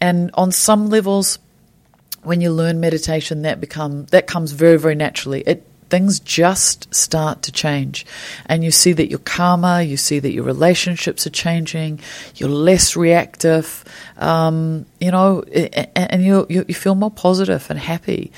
And 0.00 0.30
on 0.34 0.52
some 0.52 0.88
levels, 0.88 1.38
when 2.22 2.40
you 2.40 2.52
learn 2.52 2.80
meditation, 2.80 3.42
that 3.42 3.60
become 3.60 4.06
that 4.06 4.26
comes 4.26 4.52
very 4.52 4.78
very 4.78 4.94
naturally. 4.94 5.42
It 5.42 5.66
things 5.88 6.20
just 6.20 6.92
start 6.94 7.42
to 7.42 7.52
change. 7.52 8.06
And 8.46 8.64
you 8.64 8.70
see 8.70 8.92
that 8.92 9.08
you're 9.08 9.18
calmer, 9.18 9.80
you 9.80 9.96
see 9.96 10.18
that 10.18 10.32
your 10.32 10.44
relationships 10.44 11.26
are 11.26 11.30
changing, 11.30 12.00
you're 12.36 12.48
less 12.48 12.96
reactive, 12.96 13.84
um, 14.16 14.86
you 15.00 15.10
know, 15.10 15.42
and 15.42 16.24
you, 16.24 16.46
you, 16.48 16.74
feel 16.74 16.94
more 16.94 17.10
positive 17.10 17.66
and 17.70 17.78
happy. 17.78 18.32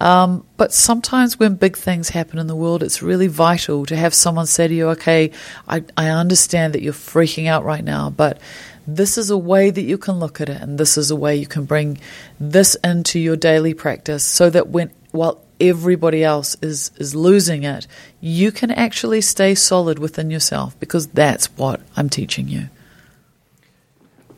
Um, 0.00 0.44
but 0.56 0.72
sometimes 0.72 1.38
when 1.38 1.56
big 1.56 1.76
things 1.76 2.08
happen 2.08 2.38
in 2.38 2.46
the 2.46 2.56
world, 2.56 2.82
it's 2.82 3.02
really 3.02 3.26
vital 3.26 3.86
to 3.86 3.96
have 3.96 4.14
someone 4.14 4.46
say 4.46 4.68
to 4.68 4.74
you, 4.74 4.88
okay, 4.90 5.30
I, 5.68 5.84
I 5.96 6.08
understand 6.08 6.74
that 6.74 6.82
you're 6.82 6.92
freaking 6.92 7.46
out 7.46 7.64
right 7.64 7.84
now, 7.84 8.10
but 8.10 8.40
this 8.86 9.16
is 9.16 9.30
a 9.30 9.38
way 9.38 9.70
that 9.70 9.82
you 9.82 9.96
can 9.98 10.18
look 10.18 10.40
at 10.40 10.48
it, 10.48 10.60
and 10.60 10.78
this 10.78 10.98
is 10.98 11.10
a 11.10 11.16
way 11.16 11.36
you 11.36 11.46
can 11.46 11.64
bring 11.64 11.98
this 12.38 12.74
into 12.84 13.18
your 13.18 13.36
daily 13.36 13.72
practice 13.74 14.24
so 14.24 14.50
that 14.50 14.68
when 14.68 14.90
while 15.10 15.43
everybody 15.68 16.22
else 16.24 16.56
is 16.62 16.90
is 16.96 17.14
losing 17.14 17.64
it, 17.64 17.86
you 18.20 18.52
can 18.52 18.70
actually 18.70 19.20
stay 19.20 19.54
solid 19.54 19.98
within 19.98 20.30
yourself 20.30 20.78
because 20.80 21.06
that's 21.08 21.46
what 21.56 21.80
I'm 21.96 22.08
teaching 22.08 22.48
you. 22.48 22.68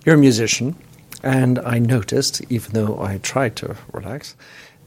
You're 0.04 0.14
a 0.14 0.18
musician, 0.18 0.76
and 1.22 1.58
I 1.58 1.78
noticed, 1.78 2.42
even 2.50 2.72
though 2.72 3.00
I 3.00 3.18
tried 3.18 3.56
to 3.56 3.76
relax, 3.92 4.36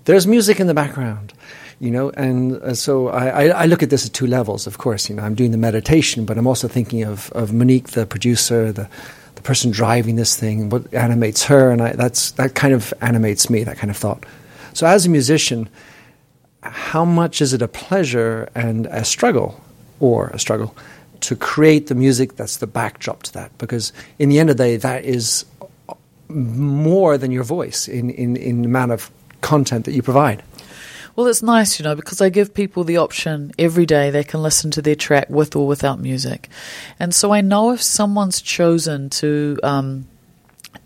there's 0.05 0.25
music 0.25 0.59
in 0.59 0.67
the 0.67 0.73
background. 0.73 1.33
You 1.81 1.91
know, 1.91 2.09
and 2.09 2.57
uh, 2.61 2.73
so 2.73 3.07
I, 3.07 3.47
I, 3.47 3.65
look 3.65 3.81
at 3.81 3.89
this 3.89 4.05
at 4.05 4.11
two 4.11 4.27
levels. 4.27 4.67
Of 4.67 4.79
course, 4.79 5.09
you 5.09 5.15
know, 5.15 5.23
I'm 5.23 5.33
doing 5.33 5.51
the 5.51 5.57
meditation, 5.57 6.25
but 6.25 6.37
I'm 6.37 6.45
also 6.45 6.67
thinking 6.67 7.03
of, 7.03 7.31
of 7.31 7.53
Monique, 7.53 7.91
the 7.91 8.05
producer, 8.05 8.73
the 8.73 8.89
the 9.39 9.43
person 9.43 9.71
driving 9.71 10.17
this 10.17 10.35
thing, 10.35 10.67
what 10.67 10.93
animates 10.93 11.45
her, 11.45 11.71
and 11.71 11.81
I, 11.81 11.93
that's 11.93 12.31
that 12.31 12.55
kind 12.55 12.73
of 12.73 12.93
animates 12.99 13.49
me. 13.49 13.63
That 13.63 13.77
kind 13.77 13.89
of 13.89 13.95
thought. 13.95 14.25
So 14.73 14.85
as 14.85 15.05
a 15.05 15.09
musician, 15.09 15.69
how 16.61 17.05
much 17.05 17.41
is 17.41 17.53
it 17.53 17.61
a 17.61 17.67
pleasure 17.67 18.49
and 18.55 18.85
a 18.87 19.05
struggle, 19.05 19.61
or 19.99 20.27
a 20.29 20.39
struggle, 20.39 20.75
to 21.21 21.35
create 21.35 21.87
the 21.87 21.95
music 21.95 22.35
that's 22.35 22.57
the 22.57 22.67
backdrop 22.67 23.23
to 23.23 23.33
that? 23.33 23.57
Because 23.57 23.93
in 24.17 24.29
the 24.29 24.39
end 24.39 24.49
of 24.49 24.57
the 24.57 24.63
day, 24.63 24.77
that 24.77 25.05
is 25.05 25.45
more 26.29 27.17
than 27.17 27.31
your 27.31 27.43
voice 27.43 27.87
in, 27.87 28.09
in, 28.09 28.35
in 28.35 28.61
the 28.61 28.67
amount 28.67 28.91
of 28.91 29.09
content 29.41 29.85
that 29.85 29.93
you 29.93 30.01
provide. 30.01 30.43
Well, 31.15 31.27
it's 31.27 31.43
nice, 31.43 31.79
you 31.79 31.83
know, 31.83 31.95
because 31.95 32.21
I 32.21 32.29
give 32.29 32.53
people 32.53 32.83
the 32.83 32.97
option 32.97 33.51
every 33.59 33.85
day 33.85 34.09
they 34.09 34.23
can 34.23 34.41
listen 34.41 34.71
to 34.71 34.81
their 34.81 34.95
track 34.95 35.29
with 35.29 35.55
or 35.55 35.67
without 35.67 35.99
music. 35.99 36.47
And 36.99 37.13
so 37.13 37.33
I 37.33 37.41
know 37.41 37.73
if 37.73 37.81
someone's 37.81 38.41
chosen 38.41 39.09
to 39.11 39.59
um, 39.63 40.07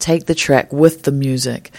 take 0.03 0.25
the 0.25 0.35
track 0.35 0.73
with 0.73 1.03
the 1.03 1.11
music 1.11 1.71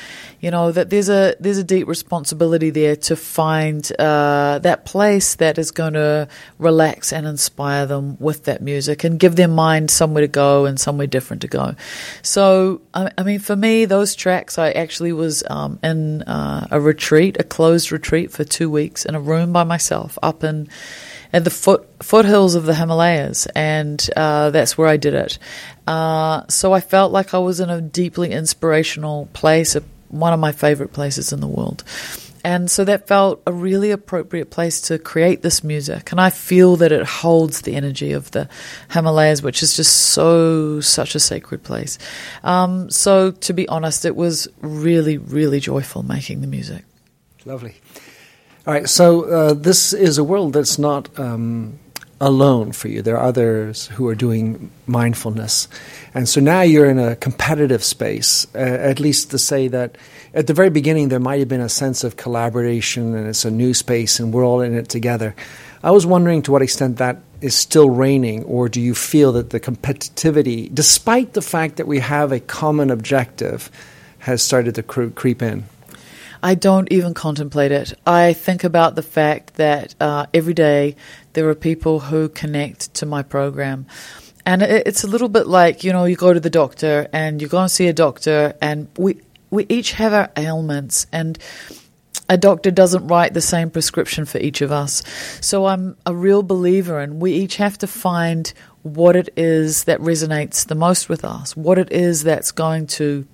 you 0.44 0.50
know 0.50 0.70
that 0.70 0.90
there's 0.90 1.08
a 1.08 1.34
there's 1.40 1.56
a 1.56 1.64
deep 1.64 1.88
responsibility 1.88 2.68
there 2.68 2.96
to 2.96 3.16
find 3.16 3.90
uh, 3.98 4.58
that 4.58 4.84
place 4.84 5.36
that 5.36 5.56
is 5.56 5.70
going 5.70 5.94
to 5.94 6.28
relax 6.58 7.14
and 7.14 7.26
inspire 7.26 7.86
them 7.86 8.18
with 8.20 8.44
that 8.44 8.60
music 8.60 9.04
and 9.04 9.18
give 9.18 9.36
their 9.36 9.48
mind 9.48 9.90
somewhere 9.90 10.20
to 10.20 10.28
go 10.28 10.66
and 10.66 10.78
somewhere 10.78 11.06
different 11.06 11.40
to 11.40 11.48
go. 11.48 11.74
So 12.20 12.82
I, 12.92 13.10
I 13.16 13.22
mean, 13.22 13.38
for 13.38 13.56
me, 13.56 13.86
those 13.86 14.14
tracks, 14.14 14.58
I 14.58 14.72
actually 14.72 15.14
was 15.14 15.42
um, 15.48 15.78
in 15.82 16.20
uh, 16.24 16.68
a 16.70 16.78
retreat, 16.78 17.38
a 17.40 17.44
closed 17.44 17.90
retreat 17.90 18.30
for 18.30 18.44
two 18.44 18.68
weeks 18.68 19.06
in 19.06 19.14
a 19.14 19.20
room 19.20 19.50
by 19.50 19.64
myself 19.64 20.18
up 20.22 20.44
in 20.44 20.68
at 21.34 21.42
the 21.42 21.50
foot 21.50 21.84
foothills 22.00 22.54
of 22.54 22.64
the 22.64 22.74
Himalayas, 22.74 23.46
and 23.46 24.08
uh, 24.16 24.50
that's 24.50 24.78
where 24.78 24.86
I 24.86 24.96
did 24.96 25.14
it. 25.14 25.38
Uh, 25.84 26.44
so 26.48 26.72
I 26.72 26.80
felt 26.80 27.10
like 27.10 27.34
I 27.34 27.38
was 27.38 27.58
in 27.58 27.70
a 27.70 27.80
deeply 27.80 28.30
inspirational 28.30 29.28
place, 29.32 29.76
one 30.10 30.32
of 30.32 30.38
my 30.38 30.52
favorite 30.52 30.92
places 30.92 31.32
in 31.32 31.40
the 31.40 31.48
world. 31.48 31.82
And 32.44 32.70
so 32.70 32.84
that 32.84 33.08
felt 33.08 33.42
a 33.46 33.52
really 33.52 33.90
appropriate 33.90 34.50
place 34.50 34.82
to 34.82 34.98
create 34.98 35.42
this 35.42 35.64
music. 35.64 36.12
And 36.12 36.20
I 36.20 36.28
feel 36.30 36.76
that 36.76 36.92
it 36.92 37.04
holds 37.04 37.62
the 37.62 37.74
energy 37.74 38.12
of 38.12 38.30
the 38.32 38.48
Himalayas, 38.90 39.42
which 39.42 39.62
is 39.62 39.74
just 39.74 39.96
so, 39.96 40.80
such 40.80 41.14
a 41.14 41.20
sacred 41.20 41.64
place. 41.64 41.98
Um, 42.44 42.90
so 42.90 43.30
to 43.30 43.52
be 43.54 43.66
honest, 43.66 44.04
it 44.04 44.14
was 44.14 44.46
really, 44.60 45.16
really 45.16 45.58
joyful 45.58 46.02
making 46.02 46.42
the 46.42 46.46
music. 46.46 46.84
Lovely. 47.46 47.74
All 48.66 48.72
right, 48.72 48.88
so 48.88 49.24
uh, 49.24 49.52
this 49.52 49.92
is 49.92 50.16
a 50.16 50.24
world 50.24 50.54
that's 50.54 50.78
not 50.78 51.18
um, 51.18 51.78
alone 52.18 52.72
for 52.72 52.88
you. 52.88 53.02
There 53.02 53.18
are 53.18 53.28
others 53.28 53.88
who 53.88 54.08
are 54.08 54.14
doing 54.14 54.70
mindfulness. 54.86 55.68
And 56.14 56.26
so 56.26 56.40
now 56.40 56.62
you're 56.62 56.88
in 56.88 56.98
a 56.98 57.14
competitive 57.14 57.84
space, 57.84 58.46
uh, 58.54 58.58
at 58.58 59.00
least 59.00 59.30
to 59.32 59.38
say 59.38 59.68
that 59.68 59.98
at 60.32 60.46
the 60.46 60.54
very 60.54 60.70
beginning 60.70 61.10
there 61.10 61.20
might 61.20 61.40
have 61.40 61.48
been 61.48 61.60
a 61.60 61.68
sense 61.68 62.04
of 62.04 62.16
collaboration 62.16 63.14
and 63.14 63.26
it's 63.28 63.44
a 63.44 63.50
new 63.50 63.74
space 63.74 64.18
and 64.18 64.32
we're 64.32 64.46
all 64.46 64.62
in 64.62 64.74
it 64.74 64.88
together. 64.88 65.34
I 65.82 65.90
was 65.90 66.06
wondering 66.06 66.40
to 66.44 66.52
what 66.52 66.62
extent 66.62 66.96
that 66.96 67.18
is 67.42 67.54
still 67.54 67.90
reigning, 67.90 68.44
or 68.44 68.70
do 68.70 68.80
you 68.80 68.94
feel 68.94 69.32
that 69.32 69.50
the 69.50 69.60
competitivity, 69.60 70.74
despite 70.74 71.34
the 71.34 71.42
fact 71.42 71.76
that 71.76 71.86
we 71.86 71.98
have 71.98 72.32
a 72.32 72.40
common 72.40 72.90
objective, 72.90 73.70
has 74.20 74.42
started 74.42 74.76
to 74.76 74.82
creep 74.82 75.42
in? 75.42 75.64
I 76.44 76.54
don't 76.54 76.92
even 76.92 77.14
contemplate 77.14 77.72
it. 77.72 77.94
I 78.06 78.34
think 78.34 78.64
about 78.64 78.96
the 78.96 79.02
fact 79.02 79.54
that 79.54 79.94
uh, 79.98 80.26
every 80.34 80.52
day 80.52 80.94
there 81.32 81.48
are 81.48 81.54
people 81.54 82.00
who 82.00 82.28
connect 82.28 82.92
to 82.96 83.06
my 83.06 83.22
program. 83.22 83.86
And 84.44 84.60
it's 84.62 85.04
a 85.04 85.06
little 85.06 85.30
bit 85.30 85.46
like, 85.46 85.84
you 85.84 85.92
know, 85.94 86.04
you 86.04 86.16
go 86.16 86.34
to 86.34 86.40
the 86.40 86.50
doctor 86.50 87.08
and 87.14 87.40
you 87.40 87.48
go 87.48 87.60
and 87.60 87.70
see 87.70 87.88
a 87.88 87.94
doctor 87.94 88.54
and 88.60 88.88
we, 88.98 89.22
we 89.48 89.64
each 89.70 89.92
have 89.92 90.12
our 90.12 90.30
ailments 90.36 91.06
and 91.12 91.38
a 92.28 92.36
doctor 92.36 92.70
doesn't 92.70 93.06
write 93.06 93.32
the 93.32 93.40
same 93.40 93.70
prescription 93.70 94.26
for 94.26 94.36
each 94.36 94.60
of 94.60 94.70
us. 94.70 95.02
So 95.40 95.64
I'm 95.64 95.96
a 96.04 96.14
real 96.14 96.42
believer 96.42 97.00
in 97.00 97.20
we 97.20 97.32
each 97.32 97.56
have 97.56 97.78
to 97.78 97.86
find 97.86 98.52
what 98.82 99.16
it 99.16 99.30
is 99.34 99.84
that 99.84 99.98
resonates 100.00 100.66
the 100.66 100.74
most 100.74 101.08
with 101.08 101.24
us, 101.24 101.56
what 101.56 101.78
it 101.78 101.90
is 101.90 102.22
that's 102.22 102.52
going 102.52 102.86
to 102.88 103.26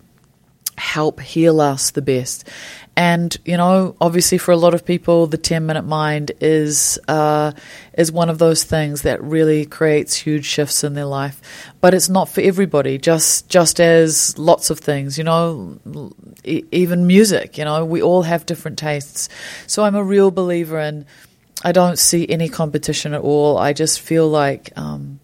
help 0.81 1.21
heal 1.21 1.61
us 1.61 1.91
the 1.91 2.03
best. 2.03 2.49
And 2.97 3.37
you 3.45 3.57
know, 3.57 3.97
obviously, 4.01 4.39
for 4.39 4.51
a 4.51 4.57
lot 4.57 4.75
of 4.75 4.85
people, 4.85 5.27
the 5.27 5.39
ten 5.39 5.65
minute 5.65 5.85
mind 5.85 6.33
is 6.41 6.99
uh, 7.07 7.53
is 7.97 8.11
one 8.11 8.29
of 8.29 8.39
those 8.39 8.65
things 8.65 9.03
that 9.03 9.23
really 9.23 9.65
creates 9.65 10.17
huge 10.17 10.45
shifts 10.45 10.83
in 10.83 10.95
their 10.95 11.05
life. 11.05 11.41
But 11.81 11.95
it's 11.95 12.09
not 12.09 12.29
for 12.29 12.41
everybody. 12.41 12.99
Just 12.99 13.49
just 13.49 13.81
as 13.81 14.37
lots 14.39 14.71
of 14.71 14.81
things, 14.81 15.17
you 15.17 15.25
know, 15.25 15.79
e- 16.45 16.65
even 16.73 17.07
music. 17.07 17.57
You 17.59 17.65
know, 17.65 17.85
we 17.85 18.03
all 18.03 18.23
have 18.23 18.45
different 18.45 18.79
tastes. 18.79 19.29
So 19.67 19.85
I'm 19.85 19.95
a 19.95 20.05
real 20.05 20.31
believer 20.31 20.81
in. 20.81 21.07
I 21.63 21.73
don't 21.73 21.99
see 21.99 22.29
any 22.29 22.49
competition 22.49 23.15
at 23.15 23.21
all. 23.21 23.57
I 23.57 23.73
just 23.73 24.01
feel 24.01 24.29
like. 24.29 24.73
Um, 24.77 25.20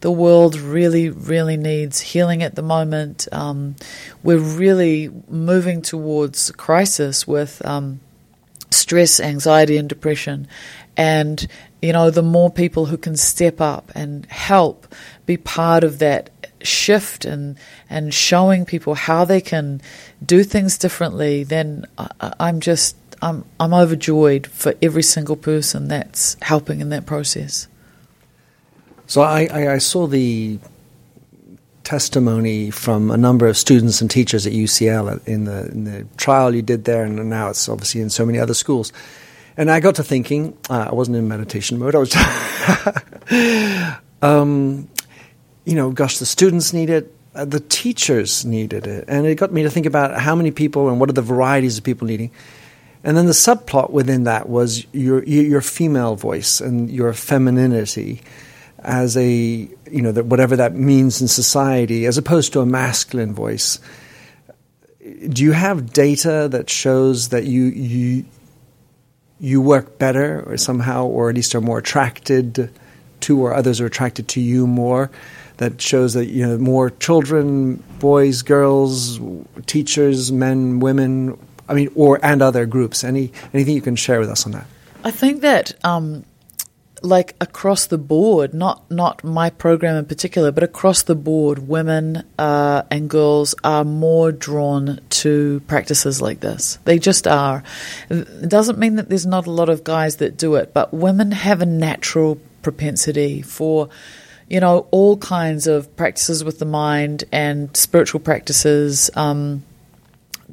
the 0.00 0.10
world 0.10 0.58
really, 0.58 1.10
really 1.10 1.56
needs 1.56 2.00
healing 2.00 2.42
at 2.42 2.54
the 2.54 2.62
moment. 2.62 3.28
Um, 3.32 3.76
we're 4.22 4.38
really 4.38 5.10
moving 5.28 5.82
towards 5.82 6.50
crisis 6.52 7.26
with 7.26 7.64
um, 7.66 8.00
stress, 8.70 9.20
anxiety, 9.20 9.76
and 9.76 9.88
depression. 9.88 10.48
And, 10.96 11.46
you 11.82 11.92
know, 11.92 12.10
the 12.10 12.22
more 12.22 12.50
people 12.50 12.86
who 12.86 12.96
can 12.96 13.16
step 13.16 13.60
up 13.60 13.92
and 13.94 14.26
help 14.26 14.92
be 15.26 15.36
part 15.36 15.84
of 15.84 15.98
that 15.98 16.30
shift 16.62 17.24
and, 17.24 17.56
and 17.88 18.12
showing 18.12 18.64
people 18.64 18.94
how 18.94 19.24
they 19.24 19.40
can 19.40 19.80
do 20.24 20.42
things 20.44 20.78
differently, 20.78 21.44
then 21.44 21.86
I, 21.98 22.34
I'm 22.40 22.60
just, 22.60 22.96
I'm, 23.22 23.44
I'm 23.58 23.74
overjoyed 23.74 24.46
for 24.46 24.74
every 24.80 25.02
single 25.02 25.36
person 25.36 25.88
that's 25.88 26.36
helping 26.42 26.80
in 26.80 26.88
that 26.90 27.06
process. 27.06 27.68
So 29.10 29.22
I, 29.22 29.48
I, 29.52 29.72
I 29.72 29.78
saw 29.78 30.06
the 30.06 30.60
testimony 31.82 32.70
from 32.70 33.10
a 33.10 33.16
number 33.16 33.48
of 33.48 33.58
students 33.58 34.00
and 34.00 34.08
teachers 34.08 34.46
at 34.46 34.52
UCL 34.52 35.26
in 35.26 35.46
the 35.46 35.66
in 35.66 35.82
the 35.82 36.06
trial 36.16 36.54
you 36.54 36.62
did 36.62 36.84
there, 36.84 37.02
and 37.02 37.28
now 37.28 37.50
it's 37.50 37.68
obviously 37.68 38.02
in 38.02 38.08
so 38.08 38.24
many 38.24 38.38
other 38.38 38.54
schools. 38.54 38.92
And 39.56 39.68
I 39.68 39.80
got 39.80 39.96
to 39.96 40.04
thinking, 40.04 40.56
uh, 40.70 40.90
I 40.92 40.94
wasn't 40.94 41.16
in 41.16 41.26
meditation 41.26 41.80
mode. 41.80 41.96
I 41.96 41.98
was, 41.98 42.14
um, 44.22 44.88
you 45.64 45.74
know, 45.74 45.90
gosh, 45.90 46.18
the 46.18 46.24
students 46.24 46.72
need 46.72 46.88
it, 46.88 47.12
uh, 47.34 47.44
the 47.44 47.58
teachers 47.58 48.44
needed 48.44 48.86
it, 48.86 49.06
and 49.08 49.26
it 49.26 49.34
got 49.34 49.52
me 49.52 49.64
to 49.64 49.70
think 49.70 49.86
about 49.86 50.20
how 50.20 50.36
many 50.36 50.52
people 50.52 50.88
and 50.88 51.00
what 51.00 51.08
are 51.08 51.14
the 51.14 51.20
varieties 51.20 51.78
of 51.78 51.82
people 51.82 52.06
needing. 52.06 52.30
And 53.02 53.16
then 53.16 53.26
the 53.26 53.32
subplot 53.32 53.90
within 53.90 54.22
that 54.22 54.48
was 54.48 54.86
your 54.92 55.24
your 55.24 55.62
female 55.62 56.14
voice 56.14 56.60
and 56.60 56.88
your 56.88 57.12
femininity 57.12 58.22
as 58.82 59.16
a 59.16 59.28
you 59.28 60.02
know 60.02 60.12
that 60.12 60.26
whatever 60.26 60.56
that 60.56 60.74
means 60.74 61.20
in 61.20 61.28
society, 61.28 62.06
as 62.06 62.18
opposed 62.18 62.52
to 62.52 62.60
a 62.60 62.66
masculine 62.66 63.34
voice. 63.34 63.78
Do 65.28 65.42
you 65.42 65.52
have 65.52 65.92
data 65.92 66.48
that 66.50 66.70
shows 66.70 67.30
that 67.30 67.44
you 67.44 67.64
you 67.64 68.24
you 69.38 69.60
work 69.60 69.98
better, 69.98 70.42
or 70.46 70.56
somehow, 70.56 71.06
or 71.06 71.30
at 71.30 71.36
least 71.36 71.54
are 71.54 71.60
more 71.60 71.78
attracted 71.78 72.70
to, 73.20 73.40
or 73.40 73.54
others 73.54 73.80
are 73.80 73.86
attracted 73.86 74.28
to 74.28 74.40
you 74.40 74.66
more? 74.66 75.10
That 75.56 75.80
shows 75.80 76.14
that 76.14 76.26
you 76.26 76.46
know 76.46 76.58
more 76.58 76.90
children, 76.90 77.82
boys, 77.98 78.42
girls, 78.42 79.20
teachers, 79.66 80.32
men, 80.32 80.80
women. 80.80 81.38
I 81.68 81.74
mean, 81.74 81.90
or 81.94 82.18
and 82.22 82.42
other 82.42 82.66
groups. 82.66 83.04
Any 83.04 83.32
anything 83.52 83.74
you 83.74 83.82
can 83.82 83.96
share 83.96 84.20
with 84.20 84.30
us 84.30 84.46
on 84.46 84.52
that? 84.52 84.66
I 85.04 85.10
think 85.10 85.40
that 85.42 85.72
um, 85.84 86.24
like 87.02 87.34
across 87.40 87.86
the 87.86 87.98
board, 87.98 88.54
not 88.54 88.90
not 88.90 89.24
my 89.24 89.50
program 89.50 89.96
in 89.96 90.04
particular, 90.04 90.52
but 90.52 90.62
across 90.62 91.02
the 91.02 91.14
board, 91.14 91.68
women 91.68 92.24
uh, 92.38 92.82
and 92.90 93.08
girls 93.08 93.54
are 93.64 93.84
more 93.84 94.32
drawn 94.32 95.00
to 95.10 95.60
practices 95.66 96.20
like 96.20 96.40
this. 96.40 96.78
They 96.84 96.98
just 96.98 97.26
are. 97.26 97.62
It 98.08 98.48
doesn't 98.48 98.78
mean 98.78 98.96
that 98.96 99.08
there's 99.08 99.26
not 99.26 99.46
a 99.46 99.50
lot 99.50 99.68
of 99.68 99.84
guys 99.84 100.16
that 100.16 100.36
do 100.36 100.54
it, 100.56 100.72
but 100.74 100.92
women 100.92 101.32
have 101.32 101.62
a 101.62 101.66
natural 101.66 102.38
propensity 102.62 103.42
for 103.42 103.88
you 104.48 104.60
know 104.60 104.86
all 104.90 105.16
kinds 105.16 105.66
of 105.66 105.94
practices 105.96 106.44
with 106.44 106.58
the 106.58 106.66
mind 106.66 107.24
and 107.32 107.74
spiritual 107.76 108.20
practices. 108.20 109.10
Um, 109.14 109.64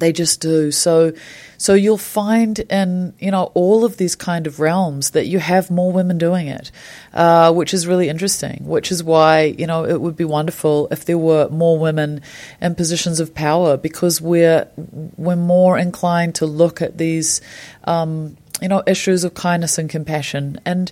they 0.00 0.12
just 0.12 0.40
do 0.40 0.70
so 0.70 1.12
so 1.58 1.74
you'll 1.74 1.98
find 1.98 2.60
in 2.60 3.12
you 3.18 3.32
know 3.32 3.50
all 3.54 3.84
of 3.84 3.96
these 3.96 4.14
kind 4.14 4.46
of 4.46 4.60
realms 4.60 5.10
that 5.10 5.26
you 5.26 5.40
have 5.40 5.72
more 5.72 5.90
women 5.92 6.16
doing 6.16 6.46
it, 6.46 6.70
uh, 7.12 7.52
which 7.52 7.74
is 7.74 7.86
really 7.86 8.08
interesting. 8.08 8.64
Which 8.64 8.92
is 8.92 9.02
why 9.02 9.42
you 9.58 9.66
know 9.66 9.84
it 9.84 10.00
would 10.00 10.16
be 10.16 10.24
wonderful 10.24 10.86
if 10.92 11.04
there 11.04 11.18
were 11.18 11.48
more 11.50 11.76
women 11.76 12.22
in 12.60 12.76
positions 12.76 13.18
of 13.18 13.34
power 13.34 13.76
because 13.76 14.20
we're 14.20 14.68
we're 15.16 15.36
more 15.36 15.76
inclined 15.76 16.36
to 16.36 16.46
look 16.46 16.80
at 16.80 16.96
these 16.96 17.40
um, 17.84 18.36
you 18.62 18.68
know 18.68 18.84
issues 18.86 19.24
of 19.24 19.34
kindness 19.34 19.76
and 19.78 19.90
compassion 19.90 20.60
and. 20.64 20.90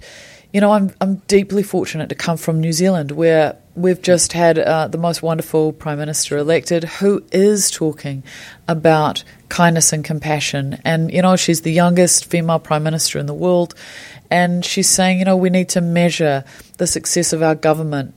You 0.57 0.63
know, 0.63 0.73
I'm 0.73 0.91
I'm 1.03 1.17
deeply 1.29 1.63
fortunate 1.63 2.09
to 2.09 2.15
come 2.15 2.39
from 2.39 2.61
New 2.61 2.73
Zealand, 2.73 3.11
where 3.11 3.59
we've 3.75 4.01
just 4.01 4.33
had 4.33 4.59
uh, 4.59 4.89
the 4.89 4.97
most 4.97 5.23
wonderful 5.23 5.75
prime 5.75 5.99
minister 5.99 6.39
elected 6.39 6.85
who 6.85 7.23
is 7.31 7.71
talking 7.71 8.23
about 8.67 9.23
kindness 9.51 9.93
and 9.93 10.03
compassion. 10.03 10.81
And, 10.83 11.13
you 11.13 11.21
know, 11.21 11.37
she's 11.37 11.61
the 11.61 11.73
youngest 11.73 12.25
female 12.25 12.59
prime 12.59 12.85
minister 12.85 13.19
in 13.19 13.27
the 13.27 13.35
world. 13.35 13.75
And 14.31 14.65
she's 14.65 14.89
saying, 14.89 15.19
you 15.19 15.27
know, 15.27 15.37
we 15.37 15.51
need 15.51 15.69
to 15.69 15.83
measure 15.83 16.43
the 16.79 16.87
success 16.87 17.35
of 17.35 17.43
our 17.43 17.55
government 17.55 18.15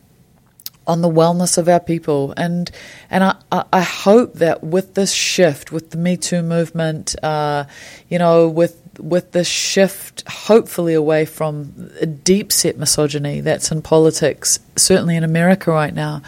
on 0.88 1.02
the 1.02 1.10
wellness 1.10 1.58
of 1.58 1.67
our 1.67 1.82
people. 1.82 2.34
And 2.38 2.71
and 3.10 3.21
I, 3.52 3.65
I 3.73 3.82
hope 3.82 4.36
that 4.36 4.63
with 4.63 4.93
this 4.93 5.12
shift, 5.12 5.73
with 5.73 5.89
the 5.89 5.97
Me 5.97 6.15
Too 6.15 6.41
movement, 6.41 7.21
uh, 7.21 7.65
you 8.08 8.17
know, 8.17 8.47
with 8.47 8.82
with 8.99 9.31
this 9.31 9.47
shift, 9.47 10.23
hopefully 10.27 10.93
away 10.93 11.25
from 11.25 11.91
a 11.99 12.05
deep 12.05 12.51
set 12.51 12.77
misogyny 12.77 13.41
that's 13.41 13.71
in 13.71 13.81
politics, 13.81 14.59
certainly 14.75 15.15
in 15.15 15.23
America 15.23 15.71
right 15.71 15.93
now, 15.93 16.21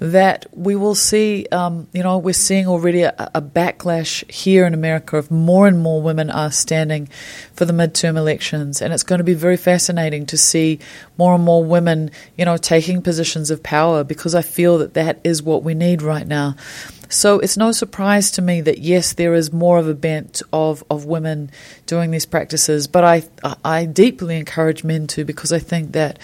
that 0.00 0.46
we 0.52 0.76
will 0.76 0.94
see, 0.94 1.46
um, 1.50 1.88
you 1.92 2.02
know, 2.02 2.18
we're 2.18 2.32
seeing 2.32 2.66
already 2.66 3.02
a, 3.02 3.30
a, 3.34 3.42
backlash 3.42 4.28
here 4.30 4.64
in 4.64 4.74
America 4.74 5.16
of 5.16 5.30
more 5.30 5.66
and 5.66 5.80
more 5.80 6.00
women 6.00 6.30
are 6.30 6.52
standing 6.52 7.08
for 7.54 7.64
the 7.64 7.72
midterm 7.72 8.16
elections. 8.16 8.80
And 8.80 8.92
it's 8.92 9.02
going 9.02 9.18
to 9.18 9.24
be 9.24 9.34
very 9.34 9.56
fascinating 9.56 10.26
to 10.26 10.38
see 10.38 10.78
more 11.16 11.34
and 11.34 11.44
more 11.44 11.64
women, 11.64 12.10
you 12.36 12.44
know, 12.44 12.56
taking 12.56 13.02
positions 13.02 13.50
of 13.50 13.62
power 13.62 14.04
because 14.04 14.34
I 14.34 14.42
feel 14.42 14.78
that 14.78 14.94
that 14.94 15.20
is 15.24 15.42
what 15.42 15.64
we 15.64 15.74
need 15.74 16.02
right 16.02 16.26
now. 16.26 16.54
So 17.08 17.38
it's 17.38 17.56
no 17.56 17.72
surprise 17.72 18.30
to 18.32 18.42
me 18.42 18.60
that 18.60 18.78
yes, 18.78 19.14
there 19.14 19.34
is 19.34 19.52
more 19.52 19.78
of 19.78 19.88
a 19.88 19.94
bent 19.94 20.42
of, 20.52 20.84
of 20.90 21.06
women 21.06 21.50
doing 21.86 22.10
these 22.10 22.26
practices, 22.26 22.86
but 22.86 23.02
I 23.02 23.22
I 23.64 23.86
deeply 23.86 24.36
encourage 24.36 24.84
men 24.84 25.06
to 25.08 25.24
because 25.24 25.50
I 25.50 25.58
think 25.58 25.92
that 25.92 26.18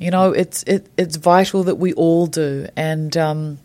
you 0.00 0.10
know 0.10 0.32
it's 0.32 0.64
it, 0.64 0.88
it's 0.96 1.14
vital 1.16 1.62
that 1.64 1.76
we 1.76 1.92
all 1.92 2.26
do. 2.26 2.66
And. 2.76 3.16
Um, 3.16 3.58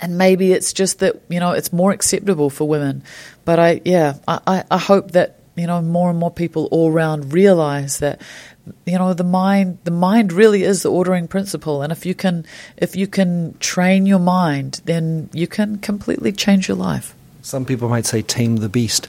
and 0.00 0.18
maybe 0.18 0.52
it's 0.52 0.72
just 0.72 0.98
that 0.98 1.22
you 1.28 1.40
know 1.40 1.52
it's 1.52 1.72
more 1.72 1.92
acceptable 1.92 2.50
for 2.50 2.68
women, 2.68 3.02
but 3.44 3.58
I 3.58 3.80
yeah 3.84 4.16
I, 4.28 4.64
I 4.70 4.76
hope 4.76 5.12
that 5.12 5.38
you 5.56 5.66
know 5.66 5.80
more 5.80 6.10
and 6.10 6.18
more 6.18 6.30
people 6.30 6.68
all 6.70 6.92
around 6.92 7.32
realize 7.32 7.98
that 7.98 8.20
you 8.86 8.98
know 8.98 9.14
the 9.14 9.24
mind 9.24 9.78
the 9.84 9.90
mind 9.90 10.32
really 10.32 10.62
is 10.62 10.82
the 10.82 10.90
ordering 10.90 11.28
principle. 11.28 11.82
And 11.82 11.92
if 11.92 12.04
you 12.04 12.14
can 12.14 12.44
if 12.76 12.96
you 12.96 13.06
can 13.06 13.56
train 13.58 14.06
your 14.06 14.18
mind 14.18 14.80
then 14.84 15.30
you 15.32 15.46
can 15.46 15.78
completely 15.78 16.32
change 16.32 16.68
your 16.68 16.76
life. 16.76 17.14
Some 17.42 17.64
people 17.64 17.88
might 17.88 18.06
say 18.06 18.22
tame 18.22 18.56
the 18.56 18.68
beast. 18.68 19.08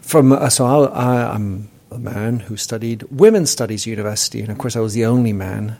From 0.00 0.32
uh, 0.32 0.48
so 0.48 0.66
I, 0.66 1.34
i'm 1.34 1.68
a 1.90 1.98
man 1.98 2.40
who 2.40 2.56
studied 2.56 3.02
women's 3.04 3.50
studies 3.50 3.86
university 3.86 4.40
and 4.40 4.50
of 4.50 4.58
course 4.58 4.76
i 4.76 4.80
was 4.80 4.94
the 4.94 5.04
only 5.04 5.32
man 5.32 5.76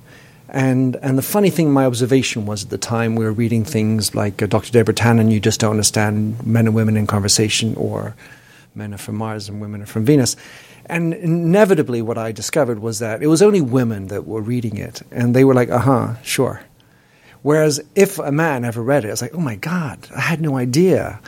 and 0.49 0.97
and 1.03 1.19
the 1.19 1.23
funny 1.23 1.51
thing, 1.51 1.73
my 1.73 1.85
observation 1.85 2.47
was 2.47 2.65
at 2.65 2.71
the 2.71 2.79
time 2.79 3.17
we 3.17 3.25
were 3.25 3.33
reading 3.33 3.65
things 3.65 4.15
like 4.15 4.41
uh, 4.43 4.47
Dr. 4.47 4.73
Deborah 4.73 4.95
Tannen, 4.95 5.31
you 5.31 5.41
just 5.41 5.61
don't 5.61 5.73
understand 5.73 6.47
men 6.47 6.67
and 6.67 6.75
women 6.75 6.97
in 6.97 7.07
conversation, 7.07 7.75
or 7.75 8.15
men 8.75 8.95
are 8.95 8.99
from 8.99 9.17
Mars 9.17 9.49
and 9.49 9.61
women 9.61 9.83
are 9.83 9.87
from 9.87 10.07
Venus. 10.07 10.37
And 10.87 11.13
inevitably, 11.13 12.01
what 12.01 12.17
I 12.17 12.33
discovered 12.33 12.79
was 12.79 12.99
that 13.01 13.23
it 13.23 13.27
was 13.27 13.43
only 13.43 13.61
women 13.61 14.07
that 14.07 14.27
were 14.27 14.41
reading 14.41 14.79
it, 14.79 15.03
and 15.11 15.37
they 15.37 15.45
were 15.45 15.53
like, 15.53 15.69
"Uh 15.69 15.81
huh, 15.81 16.15
sure." 16.23 16.63
Whereas 17.43 17.81
if 17.95 18.19
a 18.19 18.33
man 18.33 18.65
ever 18.65 18.83
read 18.83 19.05
it, 19.05 19.09
I 19.09 19.11
was 19.11 19.23
like, 19.23 19.35
"Oh 19.35 19.41
my 19.41 19.57
god, 19.57 20.09
I 20.17 20.21
had 20.21 20.41
no 20.41 20.57
idea." 20.57 21.21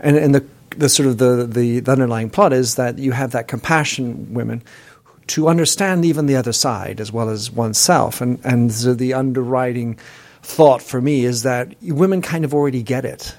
And 0.00 0.16
and 0.16 0.34
the 0.34 0.46
the 0.78 0.88
sort 0.88 1.08
of 1.08 1.18
the, 1.18 1.46
the, 1.46 1.80
the 1.80 1.92
underlying 1.92 2.30
plot 2.30 2.52
is 2.52 2.76
that 2.76 2.98
you 2.98 3.12
have 3.12 3.32
that 3.32 3.48
compassion, 3.48 4.34
women, 4.34 4.62
to 5.28 5.48
understand 5.48 6.04
even 6.04 6.26
the 6.26 6.36
other 6.36 6.52
side 6.52 7.00
as 7.00 7.12
well 7.12 7.28
as 7.28 7.50
oneself. 7.50 8.20
And 8.20 8.40
and 8.44 8.72
so 8.72 8.94
the 8.94 9.14
underwriting 9.14 9.98
thought 10.42 10.82
for 10.82 11.00
me 11.00 11.24
is 11.24 11.42
that 11.42 11.74
women 11.82 12.22
kind 12.22 12.44
of 12.44 12.52
already 12.54 12.82
get 12.82 13.04
it, 13.04 13.34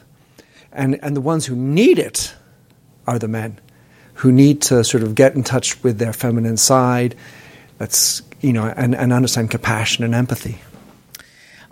and 0.71 0.99
and 1.03 1.15
the 1.15 1.21
ones 1.21 1.45
who 1.45 1.55
need 1.55 1.99
it 1.99 2.33
are 3.05 3.19
the 3.19 3.27
men 3.27 3.59
who 4.15 4.31
need 4.31 4.61
to 4.61 4.83
sort 4.83 5.03
of 5.03 5.15
get 5.15 5.35
in 5.35 5.43
touch 5.43 5.81
with 5.83 5.97
their 5.97 6.13
feminine 6.13 6.57
side. 6.57 7.15
That's 7.77 8.21
you 8.41 8.53
know, 8.53 8.65
and, 8.75 8.93
and 8.95 9.13
understand 9.13 9.51
compassion 9.51 10.03
and 10.03 10.13
empathy. 10.13 10.59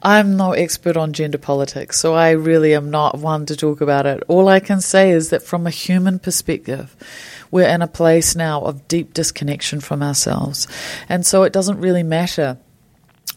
I'm 0.03 0.35
no 0.35 0.53
expert 0.53 0.97
on 0.97 1.13
gender 1.13 1.37
politics, 1.37 1.99
so 1.99 2.15
I 2.15 2.31
really 2.31 2.73
am 2.73 2.89
not 2.89 3.19
one 3.19 3.45
to 3.45 3.55
talk 3.55 3.81
about 3.81 4.05
it. 4.05 4.23
All 4.27 4.47
I 4.47 4.59
can 4.59 4.81
say 4.81 5.11
is 5.11 5.29
that 5.29 5.43
from 5.43 5.67
a 5.67 5.69
human 5.69 6.17
perspective, 6.17 6.95
we're 7.51 7.67
in 7.67 7.81
a 7.81 7.87
place 7.87 8.35
now 8.35 8.61
of 8.61 8.87
deep 8.87 9.13
disconnection 9.13 9.79
from 9.79 10.01
ourselves. 10.01 10.67
And 11.07 11.25
so 11.25 11.43
it 11.43 11.53
doesn't 11.53 11.79
really 11.79 12.03
matter 12.03 12.57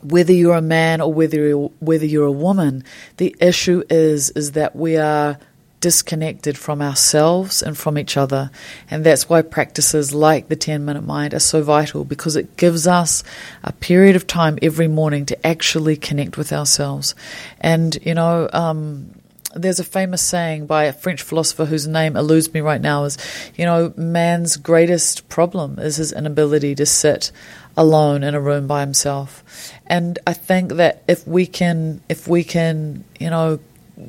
whether 0.02 0.32
you're 0.32 0.56
a 0.56 0.62
man 0.62 1.00
or 1.00 1.12
whether 1.12 1.38
you're, 1.38 1.70
whether 1.80 2.06
you're 2.06 2.26
a 2.26 2.32
woman. 2.32 2.84
The 3.18 3.36
issue 3.40 3.82
is 3.90 4.30
is 4.30 4.52
that 4.52 4.74
we 4.74 4.96
are 4.96 5.38
disconnected 5.84 6.56
from 6.56 6.80
ourselves 6.80 7.60
and 7.62 7.76
from 7.76 7.98
each 7.98 8.16
other. 8.16 8.50
And 8.90 9.04
that's 9.04 9.28
why 9.28 9.42
practices 9.42 10.14
like 10.14 10.48
the 10.48 10.56
10 10.56 10.82
minute 10.82 11.04
mind 11.04 11.34
are 11.34 11.38
so 11.38 11.62
vital 11.62 12.06
because 12.06 12.36
it 12.36 12.56
gives 12.56 12.86
us 12.86 13.22
a 13.62 13.70
period 13.70 14.16
of 14.16 14.26
time 14.26 14.58
every 14.62 14.88
morning 14.88 15.26
to 15.26 15.46
actually 15.46 15.98
connect 15.98 16.38
with 16.38 16.54
ourselves. 16.54 17.14
And, 17.60 17.98
you 18.02 18.14
know, 18.14 18.48
um, 18.54 19.10
there's 19.54 19.78
a 19.78 19.84
famous 19.84 20.22
saying 20.22 20.64
by 20.64 20.84
a 20.84 20.92
French 20.94 21.20
philosopher 21.20 21.66
whose 21.66 21.86
name 21.86 22.16
eludes 22.16 22.54
me 22.54 22.62
right 22.62 22.80
now 22.80 23.04
is, 23.04 23.18
you 23.54 23.66
know, 23.66 23.92
man's 23.94 24.56
greatest 24.56 25.28
problem 25.28 25.78
is 25.78 25.96
his 25.96 26.12
inability 26.12 26.74
to 26.76 26.86
sit 26.86 27.30
alone 27.76 28.22
in 28.22 28.34
a 28.34 28.40
room 28.40 28.66
by 28.66 28.80
himself. 28.80 29.44
And 29.86 30.18
I 30.26 30.32
think 30.32 30.72
that 30.72 31.02
if 31.06 31.28
we 31.28 31.46
can, 31.46 32.00
if 32.08 32.26
we 32.26 32.42
can, 32.42 33.04
you 33.20 33.28
know, 33.28 33.60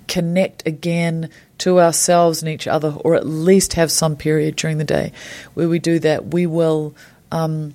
connect 0.07 0.65
again 0.67 1.29
to 1.59 1.79
ourselves 1.79 2.41
and 2.41 2.49
each 2.49 2.67
other, 2.67 2.91
or 3.01 3.15
at 3.15 3.25
least 3.25 3.73
have 3.73 3.91
some 3.91 4.15
period 4.15 4.55
during 4.55 4.77
the 4.77 4.83
day 4.83 5.11
where 5.53 5.69
we 5.69 5.79
do 5.79 5.99
that, 5.99 6.27
we 6.27 6.45
will 6.45 6.95
um, 7.31 7.73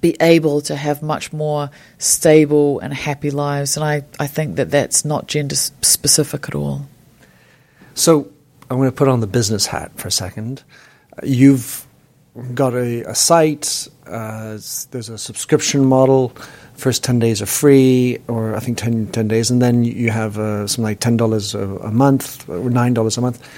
be 0.00 0.16
able 0.20 0.60
to 0.62 0.76
have 0.76 1.02
much 1.02 1.32
more 1.32 1.70
stable 1.98 2.80
and 2.80 2.94
happy 2.94 3.30
lives. 3.30 3.76
And 3.76 3.84
I, 3.84 4.04
I 4.18 4.26
think 4.26 4.56
that 4.56 4.70
that's 4.70 5.04
not 5.04 5.26
gender 5.26 5.56
specific 5.56 6.48
at 6.48 6.54
all. 6.54 6.86
So 7.94 8.28
I'm 8.70 8.78
going 8.78 8.90
to 8.90 8.96
put 8.96 9.08
on 9.08 9.20
the 9.20 9.26
business 9.26 9.66
hat 9.66 9.92
for 9.96 10.08
a 10.08 10.12
second. 10.12 10.62
You've 11.22 11.86
got 12.54 12.74
a, 12.74 13.02
a 13.02 13.14
site, 13.14 13.88
uh, 14.06 14.58
there's 14.90 15.08
a 15.08 15.18
subscription 15.18 15.84
model 15.84 16.32
first 16.74 17.04
10 17.04 17.18
days 17.18 17.40
are 17.40 17.46
free, 17.46 18.18
or 18.28 18.54
I 18.54 18.60
think 18.60 18.78
10, 18.78 19.08
10 19.08 19.28
days, 19.28 19.50
and 19.50 19.62
then 19.62 19.84
you 19.84 20.10
have 20.10 20.38
uh, 20.38 20.66
something 20.66 20.84
like 20.84 21.00
$10 21.00 21.54
a, 21.54 21.86
a, 21.86 21.90
month 21.90 22.48
or 22.48 22.70
$9 22.70 23.18
a 23.18 23.20
month. 23.20 23.48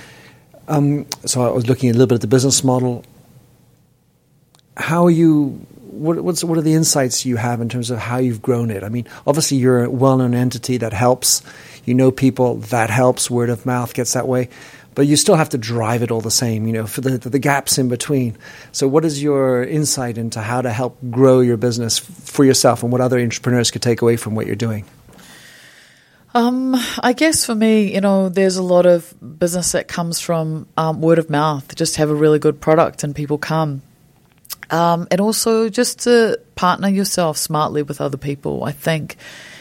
Um, 0.68 1.06
so 1.24 1.42
I 1.42 1.50
was 1.50 1.66
looking 1.68 1.90
a 1.90 1.92
little 1.92 2.06
bit 2.06 2.16
at 2.16 2.20
the 2.20 2.26
business 2.26 2.62
model. 2.64 3.04
How 4.76 5.06
are 5.06 5.10
you? 5.10 5.66
What, 5.90 6.20
what's, 6.20 6.44
what 6.44 6.58
are 6.58 6.62
the 6.62 6.74
insights 6.74 7.24
you 7.24 7.36
have 7.36 7.62
in 7.62 7.70
terms 7.70 7.90
of 7.90 7.98
how 7.98 8.18
you've 8.18 8.42
grown 8.42 8.70
it? 8.70 8.84
I 8.84 8.90
mean, 8.90 9.06
obviously 9.26 9.56
you're 9.56 9.84
a 9.84 9.90
well-known 9.90 10.34
entity 10.34 10.76
that 10.76 10.92
helps. 10.92 11.42
You 11.86 11.94
know 11.94 12.10
people 12.10 12.56
that 12.56 12.90
helps. 12.90 13.30
Word 13.30 13.48
of 13.48 13.64
mouth 13.64 13.94
gets 13.94 14.12
that 14.12 14.28
way 14.28 14.50
but 14.96 15.06
you 15.06 15.14
still 15.14 15.36
have 15.36 15.50
to 15.50 15.58
drive 15.58 16.02
it 16.02 16.10
all 16.10 16.22
the 16.22 16.30
same, 16.30 16.66
you 16.66 16.72
know, 16.72 16.86
for 16.86 17.02
the, 17.02 17.18
the 17.18 17.38
gaps 17.38 17.76
in 17.76 17.88
between. 17.88 18.36
So, 18.72 18.88
what 18.88 19.04
is 19.04 19.22
your 19.22 19.62
insight 19.62 20.18
into 20.18 20.40
how 20.40 20.62
to 20.62 20.72
help 20.72 20.98
grow 21.10 21.40
your 21.40 21.58
business 21.58 21.98
for 21.98 22.44
yourself 22.44 22.82
and 22.82 22.90
what 22.90 23.02
other 23.02 23.20
entrepreneurs 23.20 23.70
could 23.70 23.82
take 23.82 24.00
away 24.00 24.16
from 24.16 24.34
what 24.34 24.46
you're 24.46 24.56
doing? 24.56 24.86
Um, 26.34 26.74
I 27.02 27.12
guess 27.12 27.44
for 27.46 27.54
me, 27.54 27.94
you 27.94 28.00
know, 28.00 28.30
there's 28.30 28.56
a 28.56 28.62
lot 28.62 28.86
of 28.86 29.14
business 29.38 29.72
that 29.72 29.86
comes 29.86 30.18
from 30.18 30.66
um, 30.76 31.00
word 31.02 31.18
of 31.18 31.30
mouth. 31.30 31.74
Just 31.76 31.96
have 31.96 32.10
a 32.10 32.14
really 32.14 32.38
good 32.38 32.60
product 32.60 33.04
and 33.04 33.14
people 33.14 33.38
come. 33.38 33.82
Um, 34.70 35.06
and 35.10 35.20
also 35.20 35.68
just 35.68 36.00
to 36.00 36.40
partner 36.54 36.88
yourself 36.88 37.36
smartly 37.36 37.82
with 37.82 38.00
other 38.00 38.16
people. 38.16 38.64
I 38.64 38.72
think 38.72 39.16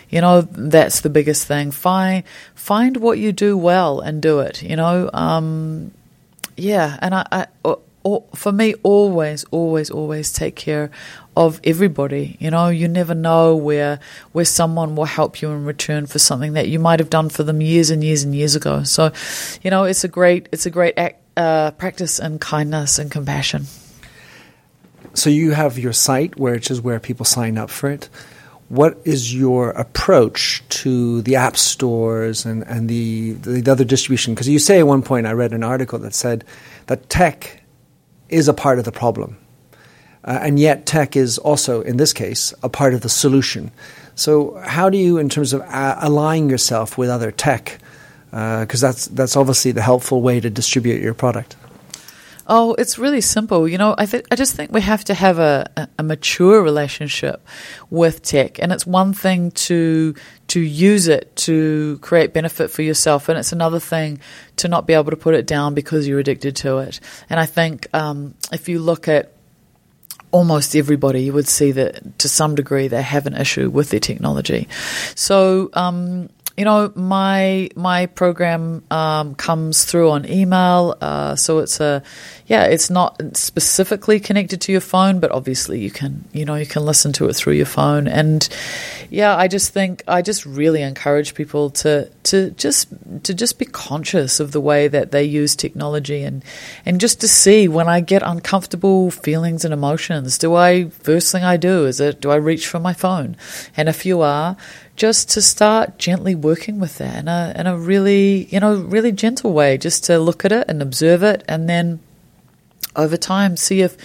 you 0.09 0.21
know, 0.21 0.41
that's 0.41 1.01
the 1.01 1.09
biggest 1.09 1.47
thing. 1.47 1.71
Find 1.71 2.23
find 2.53 2.97
what 2.97 3.17
you 3.17 3.31
do 3.31 3.57
well 3.57 3.99
and 3.99 4.21
do 4.21 4.39
it. 4.39 4.61
You 4.63 4.75
know, 4.75 5.09
um, 5.13 5.91
yeah. 6.55 6.97
And 7.01 7.15
I, 7.15 7.25
I 7.31 7.47
or, 8.05 8.23
for 8.35 8.51
me, 8.51 8.75
always, 8.83 9.45
always, 9.45 9.89
always 9.89 10.31
take 10.31 10.55
care 10.55 10.91
of 11.35 11.59
everybody. 11.63 12.37
You 12.39 12.51
know, 12.51 12.69
you 12.69 12.87
never 12.87 13.15
know 13.15 13.55
where 13.55 13.99
where 14.31 14.45
someone 14.45 14.95
will 14.95 15.05
help 15.05 15.41
you 15.41 15.49
in 15.49 15.65
return 15.65 16.05
for 16.05 16.19
something 16.19 16.53
that 16.53 16.69
you 16.69 16.79
might 16.79 16.99
have 16.99 17.09
done 17.09 17.29
for 17.29 17.43
them 17.43 17.61
years 17.61 17.89
and 17.89 18.03
years 18.03 18.23
and 18.23 18.35
years 18.35 18.55
ago. 18.55 18.83
So, 18.83 19.11
you 19.63 19.71
know, 19.71 19.85
it's 19.85 20.03
a 20.03 20.07
great 20.07 20.47
it's 20.51 20.67
a 20.67 20.69
great 20.69 20.93
act, 20.97 21.19
uh, 21.35 21.71
practice 21.71 22.19
in 22.19 22.37
kindness 22.37 22.99
and 22.99 23.09
compassion. 23.09 23.65
So 25.15 25.29
you 25.29 25.51
have 25.51 25.79
your 25.79 25.93
site, 25.93 26.37
which 26.37 26.69
is 26.69 26.81
where 26.81 26.99
people 26.99 27.25
sign 27.25 27.57
up 27.57 27.69
for 27.69 27.89
it 27.89 28.09
what 28.69 28.99
is 29.05 29.33
your 29.33 29.71
approach 29.71 30.63
to 30.69 31.21
the 31.21 31.35
app 31.35 31.55
stores 31.55 32.45
and, 32.45 32.63
and 32.63 32.89
the, 32.89 33.33
the 33.33 33.71
other 33.71 33.83
distribution? 33.83 34.33
Because 34.33 34.49
you 34.49 34.59
say 34.59 34.79
at 34.79 34.87
one 34.87 35.01
point, 35.01 35.27
I 35.27 35.33
read 35.33 35.53
an 35.53 35.63
article 35.63 35.99
that 35.99 36.15
said 36.15 36.43
that 36.87 37.09
tech 37.09 37.61
is 38.29 38.47
a 38.47 38.53
part 38.53 38.79
of 38.79 38.85
the 38.85 38.91
problem. 38.91 39.37
Uh, 40.23 40.39
and 40.41 40.57
yet, 40.57 40.87
tech 40.87 41.15
is 41.15 41.37
also, 41.37 41.81
in 41.81 41.97
this 41.97 42.11
case, 42.11 42.53
a 42.63 42.69
part 42.69 42.95
of 42.95 43.01
the 43.01 43.09
solution. 43.09 43.69
So, 44.15 44.55
how 44.63 44.89
do 44.89 44.97
you, 44.97 45.19
in 45.19 45.29
terms 45.29 45.53
of 45.53 45.61
uh, 45.61 45.97
aligning 45.99 46.49
yourself 46.49 46.97
with 46.97 47.09
other 47.09 47.31
tech, 47.31 47.79
because 48.35 48.83
uh, 48.83 48.87
that's 48.87 49.05
that's 49.07 49.37
obviously 49.37 49.71
the 49.71 49.81
helpful 49.81 50.21
way 50.21 50.41
to 50.41 50.49
distribute 50.49 51.01
your 51.01 51.13
product. 51.13 51.55
Oh, 52.47 52.75
it's 52.75 52.99
really 52.99 53.21
simple. 53.21 53.67
You 53.67 53.79
know, 53.79 53.95
I 53.97 54.05
th- 54.05 54.25
I 54.29 54.35
just 54.35 54.55
think 54.55 54.71
we 54.71 54.81
have 54.81 55.03
to 55.05 55.15
have 55.15 55.39
a, 55.39 55.89
a, 55.97 56.03
mature 56.03 56.61
relationship 56.61 57.45
with 57.89 58.21
tech, 58.21 58.59
and 58.59 58.71
it's 58.71 58.85
one 58.85 59.13
thing 59.13 59.49
to 59.51 60.13
to 60.49 60.59
use 60.59 61.07
it 61.07 61.35
to 61.37 61.97
create 62.01 62.33
benefit 62.33 62.69
for 62.69 62.83
yourself, 62.83 63.29
and 63.29 63.39
it's 63.39 63.51
another 63.51 63.79
thing 63.79 64.19
to 64.57 64.67
not 64.67 64.85
be 64.85 64.93
able 64.93 65.09
to 65.09 65.17
put 65.17 65.33
it 65.33 65.47
down 65.47 65.73
because 65.73 66.07
you're 66.07 66.19
addicted 66.19 66.55
to 66.57 66.77
it. 66.79 66.99
And 67.31 67.39
I 67.39 67.47
think 67.47 67.87
um, 67.95 68.35
if 68.51 68.69
you 68.69 68.77
look 68.77 69.07
at 69.07 69.31
almost 70.31 70.75
everybody, 70.75 71.23
you 71.23 71.33
would 71.33 71.47
see 71.47 71.71
that 71.71 72.19
to 72.19 72.29
some 72.29 72.53
degree 72.53 72.87
they 72.87 73.01
have 73.01 73.25
an 73.25 73.35
issue 73.35 73.71
with 73.71 73.89
their 73.89 73.99
technology. 73.99 74.67
So, 75.15 75.71
um, 75.73 76.29
you 76.57 76.63
know, 76.63 76.91
my 76.95 77.69
my 77.75 78.05
program 78.05 78.83
um, 78.89 79.35
comes 79.35 79.83
through 79.83 80.11
on 80.11 80.29
email, 80.29 80.95
uh, 81.01 81.35
so 81.35 81.59
it's 81.59 81.81
a 81.81 82.01
yeah, 82.47 82.63
it's 82.65 82.89
not 82.89 83.21
specifically 83.35 84.21
connected 84.21 84.61
to 84.61 84.71
your 84.71 84.79
phone, 84.79 85.19
but 85.19 85.31
obviously 85.31 85.81
you 85.81 85.91
can 85.91 86.23
you 86.31 86.45
know 86.45 86.55
you 86.55 86.65
can 86.65 86.85
listen 86.85 87.11
to 87.13 87.27
it 87.27 87.33
through 87.33 87.53
your 87.53 87.65
phone, 87.65 88.07
and 88.07 88.47
yeah, 89.09 89.35
I 89.35 89.49
just 89.49 89.73
think 89.73 90.01
I 90.07 90.21
just 90.21 90.45
really 90.45 90.81
encourage 90.81 91.35
people 91.35 91.71
to 91.71 92.09
to 92.23 92.51
just 92.51 92.87
to 93.23 93.33
just 93.33 93.59
be 93.59 93.65
conscious 93.65 94.39
of 94.39 94.53
the 94.53 94.61
way 94.61 94.87
that 94.87 95.11
they 95.11 95.25
use 95.25 95.57
technology, 95.57 96.23
and 96.23 96.41
and 96.85 97.01
just 97.01 97.19
to 97.19 97.27
see 97.27 97.67
when 97.67 97.89
I 97.89 97.99
get 97.99 98.23
uncomfortable 98.23 99.11
feelings 99.11 99.65
and 99.65 99.73
emotions, 99.73 100.37
do 100.37 100.55
I 100.55 100.85
first 100.89 101.33
thing 101.33 101.43
I 101.43 101.57
do 101.57 101.85
is 101.85 101.99
it 101.99 102.21
do 102.21 102.31
I 102.31 102.35
reach 102.35 102.65
for 102.65 102.79
my 102.79 102.93
phone, 102.93 103.35
and 103.75 103.89
if 103.89 104.05
you 104.05 104.21
are 104.21 104.55
just 104.95 105.29
to 105.31 105.41
start 105.41 105.97
gently 105.97 106.35
working 106.35 106.79
with 106.79 106.97
that 106.97 107.17
in 107.19 107.27
a 107.27 107.53
in 107.55 107.67
a 107.67 107.77
really 107.77 108.45
you 108.45 108.59
know 108.59 108.75
really 108.75 109.11
gentle 109.11 109.53
way, 109.53 109.77
just 109.77 110.03
to 110.05 110.19
look 110.19 110.45
at 110.45 110.51
it 110.51 110.65
and 110.67 110.81
observe 110.81 111.23
it, 111.23 111.43
and 111.47 111.69
then 111.69 111.99
over 112.95 113.17
time 113.17 113.57
see 113.57 113.81
if 113.81 113.97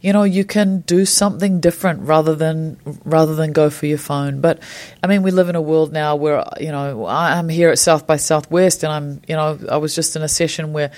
you 0.00 0.10
know 0.12 0.22
you 0.22 0.42
can 0.44 0.80
do 0.80 1.04
something 1.04 1.60
different 1.60 2.00
rather 2.00 2.34
than 2.34 2.78
rather 3.04 3.34
than 3.34 3.52
go 3.52 3.68
for 3.68 3.86
your 3.86 3.98
phone. 3.98 4.40
But 4.40 4.62
i 5.02 5.06
mean 5.06 5.22
we 5.22 5.30
live 5.30 5.48
in 5.48 5.56
a 5.56 5.60
world 5.60 5.92
now 5.92 6.16
where 6.16 6.44
you 6.58 6.72
know 6.72 7.06
i'm 7.06 7.50
here 7.50 7.68
at 7.68 7.78
south 7.78 8.06
by 8.06 8.16
southwest 8.16 8.84
and 8.84 8.92
i'm 8.92 9.20
you 9.28 9.36
know 9.36 9.58
i 9.70 9.76
was 9.76 9.94
just 9.94 10.16
in 10.16 10.22
a 10.22 10.28
session 10.28 10.72
where 10.72 10.90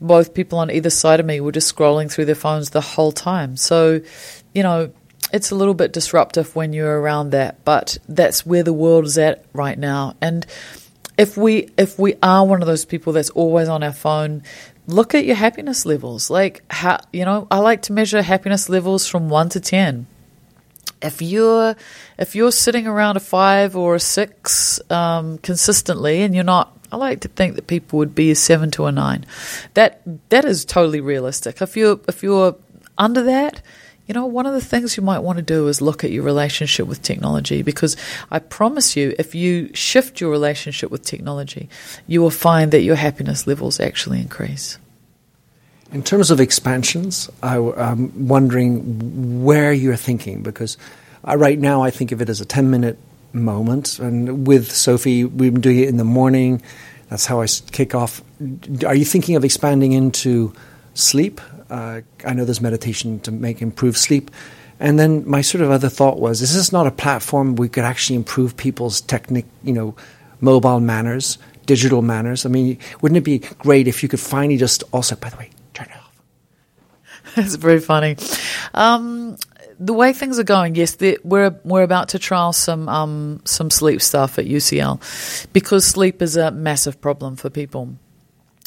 both 0.00 0.34
people 0.34 0.58
on 0.58 0.70
either 0.70 0.90
side 0.90 1.20
of 1.20 1.26
me 1.26 1.40
were 1.40 1.52
just 1.52 1.74
scrolling 1.74 2.10
through 2.10 2.24
their 2.24 2.34
phones 2.34 2.70
the 2.70 2.80
whole 2.80 3.12
time. 3.12 3.56
So 3.56 4.00
you 4.54 4.62
know 4.62 4.92
it's 5.32 5.50
a 5.50 5.54
little 5.54 5.74
bit 5.74 5.92
disruptive 5.92 6.54
when 6.54 6.72
you're 6.72 7.00
around 7.00 7.30
that, 7.30 7.64
but 7.64 7.98
that's 8.08 8.46
where 8.46 8.62
the 8.62 8.72
world 8.72 9.04
is 9.04 9.18
at 9.18 9.44
right 9.52 9.78
now. 9.78 10.14
And 10.20 10.46
if 11.16 11.36
we 11.36 11.70
if 11.76 11.98
we 11.98 12.14
are 12.22 12.46
one 12.46 12.60
of 12.60 12.66
those 12.66 12.84
people 12.84 13.12
that's 13.12 13.30
always 13.30 13.68
on 13.68 13.82
our 13.82 13.92
phone, 13.92 14.42
look 14.86 15.14
at 15.14 15.24
your 15.24 15.36
happiness 15.36 15.86
levels. 15.86 16.30
Like 16.30 16.62
how 16.70 17.00
you 17.12 17.24
know, 17.24 17.46
I 17.50 17.58
like 17.58 17.82
to 17.82 17.92
measure 17.92 18.22
happiness 18.22 18.68
levels 18.68 19.06
from 19.06 19.28
one 19.28 19.48
to 19.50 19.60
ten. 19.60 20.06
If 21.02 21.20
you're 21.20 21.76
if 22.18 22.34
you're 22.34 22.52
sitting 22.52 22.86
around 22.86 23.16
a 23.16 23.20
five 23.20 23.76
or 23.76 23.94
a 23.94 24.00
six 24.00 24.80
um, 24.90 25.38
consistently, 25.38 26.22
and 26.22 26.34
you're 26.34 26.44
not 26.44 26.76
I 26.90 26.96
like 26.96 27.20
to 27.22 27.28
think 27.28 27.56
that 27.56 27.66
people 27.66 27.98
would 27.98 28.14
be 28.14 28.30
a 28.30 28.36
seven 28.36 28.70
to 28.72 28.86
a 28.86 28.92
nine. 28.92 29.26
That 29.74 30.00
that 30.28 30.44
is 30.44 30.64
totally 30.64 31.00
realistic. 31.00 31.60
If 31.60 31.76
you're 31.76 32.00
if 32.08 32.22
you're 32.22 32.56
under 32.96 33.24
that, 33.24 33.62
you 34.06 34.12
know, 34.12 34.26
one 34.26 34.44
of 34.44 34.52
the 34.52 34.60
things 34.60 34.96
you 34.96 35.02
might 35.02 35.20
want 35.20 35.38
to 35.38 35.42
do 35.42 35.66
is 35.68 35.80
look 35.80 36.04
at 36.04 36.10
your 36.10 36.24
relationship 36.24 36.86
with 36.86 37.00
technology 37.02 37.62
because 37.62 37.96
I 38.30 38.38
promise 38.38 38.96
you, 38.96 39.14
if 39.18 39.34
you 39.34 39.70
shift 39.72 40.20
your 40.20 40.30
relationship 40.30 40.90
with 40.90 41.02
technology, 41.02 41.70
you 42.06 42.20
will 42.20 42.30
find 42.30 42.70
that 42.72 42.82
your 42.82 42.96
happiness 42.96 43.46
levels 43.46 43.80
actually 43.80 44.20
increase. 44.20 44.78
In 45.92 46.02
terms 46.02 46.30
of 46.30 46.40
expansions, 46.40 47.30
I, 47.42 47.56
am 47.56 48.28
wondering 48.28 49.44
where 49.44 49.72
you're 49.72 49.96
thinking 49.96 50.42
because 50.42 50.76
I, 51.24 51.36
right 51.36 51.58
now 51.58 51.82
I 51.82 51.90
think 51.90 52.12
of 52.12 52.20
it 52.20 52.28
as 52.28 52.40
a 52.40 52.44
10 52.44 52.70
minute 52.70 52.98
moment. 53.32 53.98
And 53.98 54.46
with 54.46 54.70
Sophie, 54.70 55.24
we've 55.24 55.52
been 55.52 55.60
doing 55.62 55.78
it 55.78 55.88
in 55.88 55.96
the 55.96 56.04
morning. 56.04 56.62
That's 57.08 57.26
how 57.26 57.40
I 57.40 57.46
kick 57.46 57.94
off. 57.94 58.22
Are 58.84 58.94
you 58.94 59.04
thinking 59.04 59.36
of 59.36 59.44
expanding 59.44 59.92
into 59.92 60.52
sleep? 60.94 61.40
Uh, 61.70 62.02
I 62.24 62.34
know 62.34 62.44
there's 62.44 62.60
meditation 62.60 63.20
to 63.20 63.32
make 63.32 63.62
improve 63.62 63.96
sleep. 63.96 64.30
And 64.80 64.98
then 64.98 65.28
my 65.28 65.40
sort 65.40 65.62
of 65.62 65.70
other 65.70 65.88
thought 65.88 66.18
was, 66.18 66.42
is 66.42 66.54
this 66.54 66.72
not 66.72 66.86
a 66.86 66.90
platform 66.90 67.56
we 67.56 67.68
could 67.68 67.84
actually 67.84 68.16
improve 68.16 68.56
people's 68.56 69.00
technique, 69.00 69.46
you 69.62 69.72
know, 69.72 69.94
mobile 70.40 70.80
manners, 70.80 71.38
digital 71.66 72.02
manners? 72.02 72.44
I 72.44 72.48
mean, 72.48 72.78
wouldn't 73.00 73.18
it 73.18 73.24
be 73.24 73.38
great 73.38 73.88
if 73.88 74.02
you 74.02 74.08
could 74.08 74.20
finally 74.20 74.56
just 74.56 74.82
also, 74.92 75.16
by 75.16 75.30
the 75.30 75.36
way, 75.36 75.50
turn 75.74 75.86
it 75.86 75.96
off? 75.96 76.22
That's 77.36 77.54
very 77.54 77.80
funny. 77.80 78.16
Um, 78.74 79.36
the 79.78 79.92
way 79.92 80.12
things 80.12 80.38
are 80.38 80.44
going, 80.44 80.74
yes, 80.74 80.96
we're 81.24 81.58
we're 81.64 81.82
about 81.82 82.10
to 82.10 82.18
trial 82.18 82.52
some 82.52 82.88
um, 82.88 83.40
some 83.44 83.70
sleep 83.70 84.00
stuff 84.02 84.38
at 84.38 84.46
UCL 84.46 85.52
because 85.52 85.84
sleep 85.84 86.22
is 86.22 86.36
a 86.36 86.50
massive 86.50 87.00
problem 87.00 87.36
for 87.36 87.50
people 87.50 87.96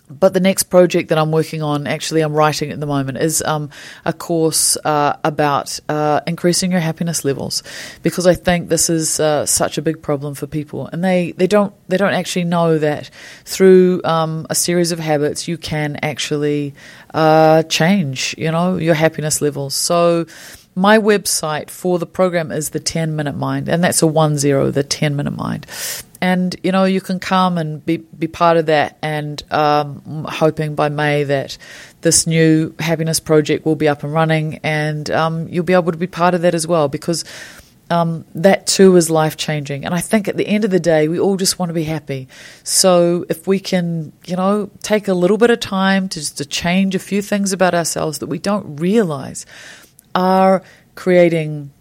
but 0.10 0.34
the 0.34 0.40
next 0.40 0.64
project 0.64 1.10
that 1.10 1.18
I'm 1.18 1.32
working 1.32 1.62
on, 1.62 1.88
actually, 1.88 2.22
I'm 2.22 2.34
writing 2.34 2.72
at 2.72 2.80
the 2.80 2.86
moment, 2.86 3.18
is 3.18 3.42
um, 3.44 3.70
a 4.06 4.14
course 4.14 4.78
uh, 4.86 5.18
about 5.24 5.80
uh, 5.90 6.22
increasing 6.26 6.72
your 6.72 6.80
happiness 6.80 7.26
levels, 7.26 7.64
because 8.04 8.26
I 8.26 8.34
think 8.34 8.70
this 8.70 8.90
is 8.90 9.20
uh, 9.20 9.46
such 9.46 9.78
a 9.78 9.82
big 9.82 10.02
problem 10.02 10.34
for 10.34 10.48
people, 10.48 10.88
and 10.88 11.04
they, 11.04 11.34
they 11.34 11.48
don't 11.48 11.74
they 11.90 11.98
don't 11.98 12.14
actually 12.14 12.46
know 12.46 12.78
that 12.78 13.10
through 13.46 14.02
um, 14.04 14.46
a 14.50 14.56
series 14.56 14.92
of 14.92 15.00
habits 15.00 15.48
you 15.48 15.58
can 15.58 15.98
actually 16.02 16.74
uh, 17.14 17.64
change, 17.64 18.36
you 18.38 18.52
know, 18.52 18.78
your 18.78 18.96
happiness 18.96 19.42
levels. 19.42 19.74
So 19.74 20.26
my 20.78 20.98
website 20.98 21.70
for 21.70 22.00
the 22.00 22.06
program 22.06 22.52
is 22.52 22.70
the 22.70 22.80
10 22.80 23.16
minute 23.16 23.36
mind 23.36 23.68
and 23.68 23.84
that's 23.84 24.02
a 24.02 24.08
one 24.08 24.38
zero 24.38 24.72
the 24.72 24.84
10 24.84 25.16
minute 25.16 25.36
mind 25.36 25.66
and 26.22 26.56
you 26.64 26.72
know 26.72 26.86
you 26.86 27.02
can 27.02 27.20
come 27.20 27.58
and 27.58 27.86
be 27.86 27.98
be 27.98 28.28
part 28.28 28.58
of 28.58 28.68
that, 28.68 28.98
and 29.02 29.42
um, 29.52 30.26
hoping 30.28 30.76
by 30.76 30.90
May 30.90 31.24
that 31.24 31.58
this 32.02 32.28
new 32.28 32.74
happiness 32.80 33.20
project 33.20 33.66
will 33.66 33.76
be 33.76 33.88
up 33.88 34.04
and 34.04 34.14
running, 34.14 34.60
and 34.64 35.10
um, 35.10 35.48
you'll 35.48 35.64
be 35.64 35.74
able 35.74 35.92
to 35.92 35.98
be 35.98 36.08
part 36.08 36.34
of 36.34 36.42
that 36.42 36.56
as 36.56 36.68
well 36.68 36.88
because. 36.88 37.24
Um, 37.90 38.26
that 38.36 38.68
too 38.68 38.98
is 38.98 39.10
life 39.10 39.38
changing. 39.38 39.86
And 39.86 39.96
I 39.96 40.02
think 40.02 40.28
at 40.28 40.36
the 40.36 40.46
end 40.46 40.66
of 40.66 40.72
the 40.72 40.80
day, 40.80 41.08
we 41.08 41.22
all 41.22 41.38
just 41.38 41.58
want 41.58 41.70
to 41.70 41.74
be 41.74 41.86
happy. 41.86 42.28
So 42.64 43.26
if 43.30 43.48
we 43.48 43.62
can, 43.62 44.12
you 44.26 44.36
know, 44.36 44.70
take 44.84 45.08
a 45.08 45.14
little 45.14 45.38
bit 45.38 45.52
of 45.52 45.62
time 45.62 46.10
to 46.10 46.20
just 46.20 46.38
to 46.40 46.46
change 46.46 46.96
a 46.96 47.00
few 47.00 47.22
things 47.22 47.54
about 47.54 47.74
ourselves 47.74 48.20
that 48.20 48.28
we 48.28 48.40
don't 48.40 48.76
realize 48.76 49.46
are 50.18 50.64
creating 50.96 51.72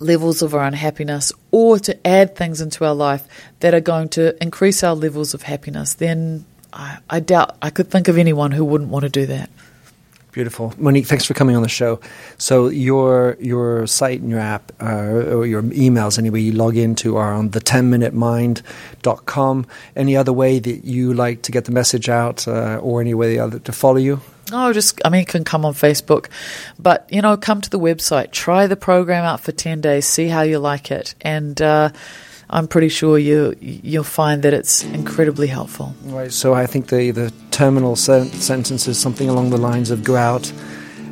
levels 0.00 0.40
of 0.40 0.54
our 0.54 0.64
unhappiness 0.64 1.30
or 1.50 1.78
to 1.78 2.06
add 2.06 2.34
things 2.34 2.62
into 2.62 2.84
our 2.86 2.94
life 2.94 3.28
that 3.60 3.74
are 3.74 3.80
going 3.80 4.08
to 4.08 4.42
increase 4.42 4.82
our 4.82 4.96
levels 4.96 5.34
of 5.34 5.42
happiness, 5.42 5.94
then 5.94 6.46
I, 6.72 6.98
I 7.08 7.20
doubt 7.20 7.56
I 7.60 7.68
could 7.68 7.90
think 7.90 8.08
of 8.08 8.16
anyone 8.16 8.50
who 8.50 8.64
wouldn't 8.64 8.90
want 8.90 9.02
to 9.02 9.10
do 9.10 9.26
that. 9.26 9.50
Beautiful, 10.32 10.74
Monique. 10.78 11.06
Thanks 11.06 11.24
for 11.24 11.34
coming 11.34 11.56
on 11.56 11.62
the 11.62 11.68
show. 11.68 12.00
So 12.38 12.68
your 12.68 13.36
your 13.40 13.86
site 13.86 14.20
and 14.20 14.30
your 14.30 14.38
app, 14.38 14.70
uh, 14.80 15.34
or 15.34 15.44
your 15.44 15.62
emails 15.62 16.18
anyway, 16.18 16.40
you 16.40 16.52
log 16.52 16.76
into 16.76 17.16
are 17.16 17.32
on 17.32 17.50
the 17.50 17.60
10minutemind.com. 17.60 19.66
Any 19.96 20.16
other 20.16 20.32
way 20.32 20.60
that 20.60 20.84
you 20.84 21.14
like 21.14 21.42
to 21.42 21.52
get 21.52 21.64
the 21.64 21.72
message 21.72 22.08
out, 22.08 22.46
uh, 22.46 22.78
or 22.80 23.00
any 23.00 23.14
way 23.14 23.38
other 23.38 23.58
to 23.58 23.72
follow 23.72 23.96
you? 23.96 24.20
Oh, 24.52 24.72
just, 24.72 25.00
I 25.04 25.10
mean, 25.10 25.22
it 25.22 25.28
can 25.28 25.44
come 25.44 25.64
on 25.64 25.74
Facebook. 25.74 26.26
But, 26.78 27.06
you 27.10 27.22
know, 27.22 27.36
come 27.36 27.60
to 27.60 27.70
the 27.70 27.78
website, 27.78 28.32
try 28.32 28.66
the 28.66 28.76
program 28.76 29.24
out 29.24 29.40
for 29.40 29.52
10 29.52 29.80
days, 29.80 30.06
see 30.06 30.28
how 30.28 30.42
you 30.42 30.58
like 30.58 30.90
it. 30.90 31.14
And, 31.20 31.60
uh, 31.60 31.90
I'm 32.52 32.66
pretty 32.66 32.88
sure 32.88 33.16
you 33.16 33.54
you'll 33.60 34.02
find 34.02 34.42
that 34.42 34.52
it's 34.52 34.82
incredibly 34.82 35.46
helpful. 35.46 35.94
Right. 36.04 36.32
So 36.32 36.52
I 36.52 36.66
think 36.66 36.88
the 36.88 37.12
the 37.12 37.32
terminal 37.52 37.94
se- 37.94 38.30
sentence 38.40 38.88
is 38.88 38.98
something 38.98 39.28
along 39.28 39.50
the 39.50 39.56
lines 39.56 39.90
of 39.92 40.02
"Go 40.02 40.16
out 40.16 40.52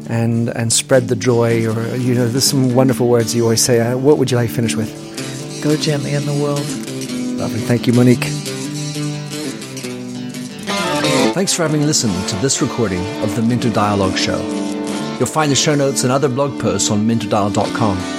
and 0.09 0.49
and 0.49 0.73
spread 0.73 1.07
the 1.09 1.15
joy," 1.17 1.65
or 1.67 1.97
you 1.97 2.15
know, 2.15 2.27
there's 2.27 2.49
some 2.51 2.75
wonderful 2.75 3.09
words 3.09 3.35
you 3.37 3.45
always 3.45 3.63
say. 3.63 3.81
Uh, 3.81 3.97
what 3.97 4.19
would 4.19 4.31
you 4.33 4.37
like 4.37 4.49
to 4.49 4.55
finish 4.55 4.75
with? 4.75 4.91
Go 5.63 5.77
gently 5.77 6.13
in 6.15 6.27
the 6.27 6.35
world. 6.35 6.67
Lovely. 7.39 7.61
Thank 7.61 7.87
you, 7.87 7.93
Monique. 7.93 8.27
Thanks 11.35 11.53
for 11.55 11.63
having 11.63 11.83
listened 11.87 12.29
to 12.31 12.37
this 12.37 12.61
recording 12.61 13.05
of 13.23 13.37
the 13.37 13.43
Minter 13.43 13.71
Dialogue 13.71 14.19
Show. 14.19 14.41
You'll 15.19 15.27
find 15.27 15.53
the 15.53 15.57
show 15.57 15.77
notes 15.77 16.03
and 16.03 16.11
other 16.11 16.29
blog 16.29 16.61
posts 16.61 16.91
on 16.91 17.07
minterdial.com. 17.07 18.18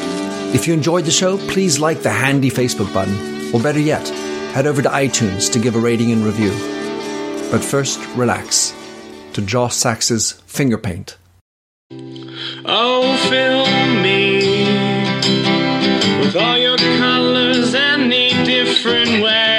If 0.52 0.68
you 0.68 0.74
enjoyed 0.74 1.06
the 1.06 1.12
show, 1.12 1.38
please 1.38 1.80
like 1.80 2.02
the 2.02 2.10
handy 2.10 2.50
Facebook 2.50 2.92
button, 2.92 3.54
or 3.54 3.62
better 3.62 3.80
yet, 3.80 4.08
head 4.54 4.66
over 4.66 4.82
to 4.82 4.90
iTunes 4.90 5.52
to 5.54 5.60
give 5.60 5.76
a 5.76 5.80
rating 5.80 6.12
and 6.12 6.26
review. 6.26 6.50
But 7.52 7.64
first, 7.64 8.00
relax 8.16 8.74
to 9.34 9.42
Josh 9.42 9.76
Sax's 9.76 10.34
Finger 10.48 10.80
Paint. 10.80 11.18
Oh, 12.66 13.16
fill 13.30 13.68
me 14.02 14.66
with 16.20 16.36
all 16.36 16.58
your 16.58 16.78
colors 16.78 17.76
any 17.76 18.30
different 18.44 19.24
way. 19.24 19.59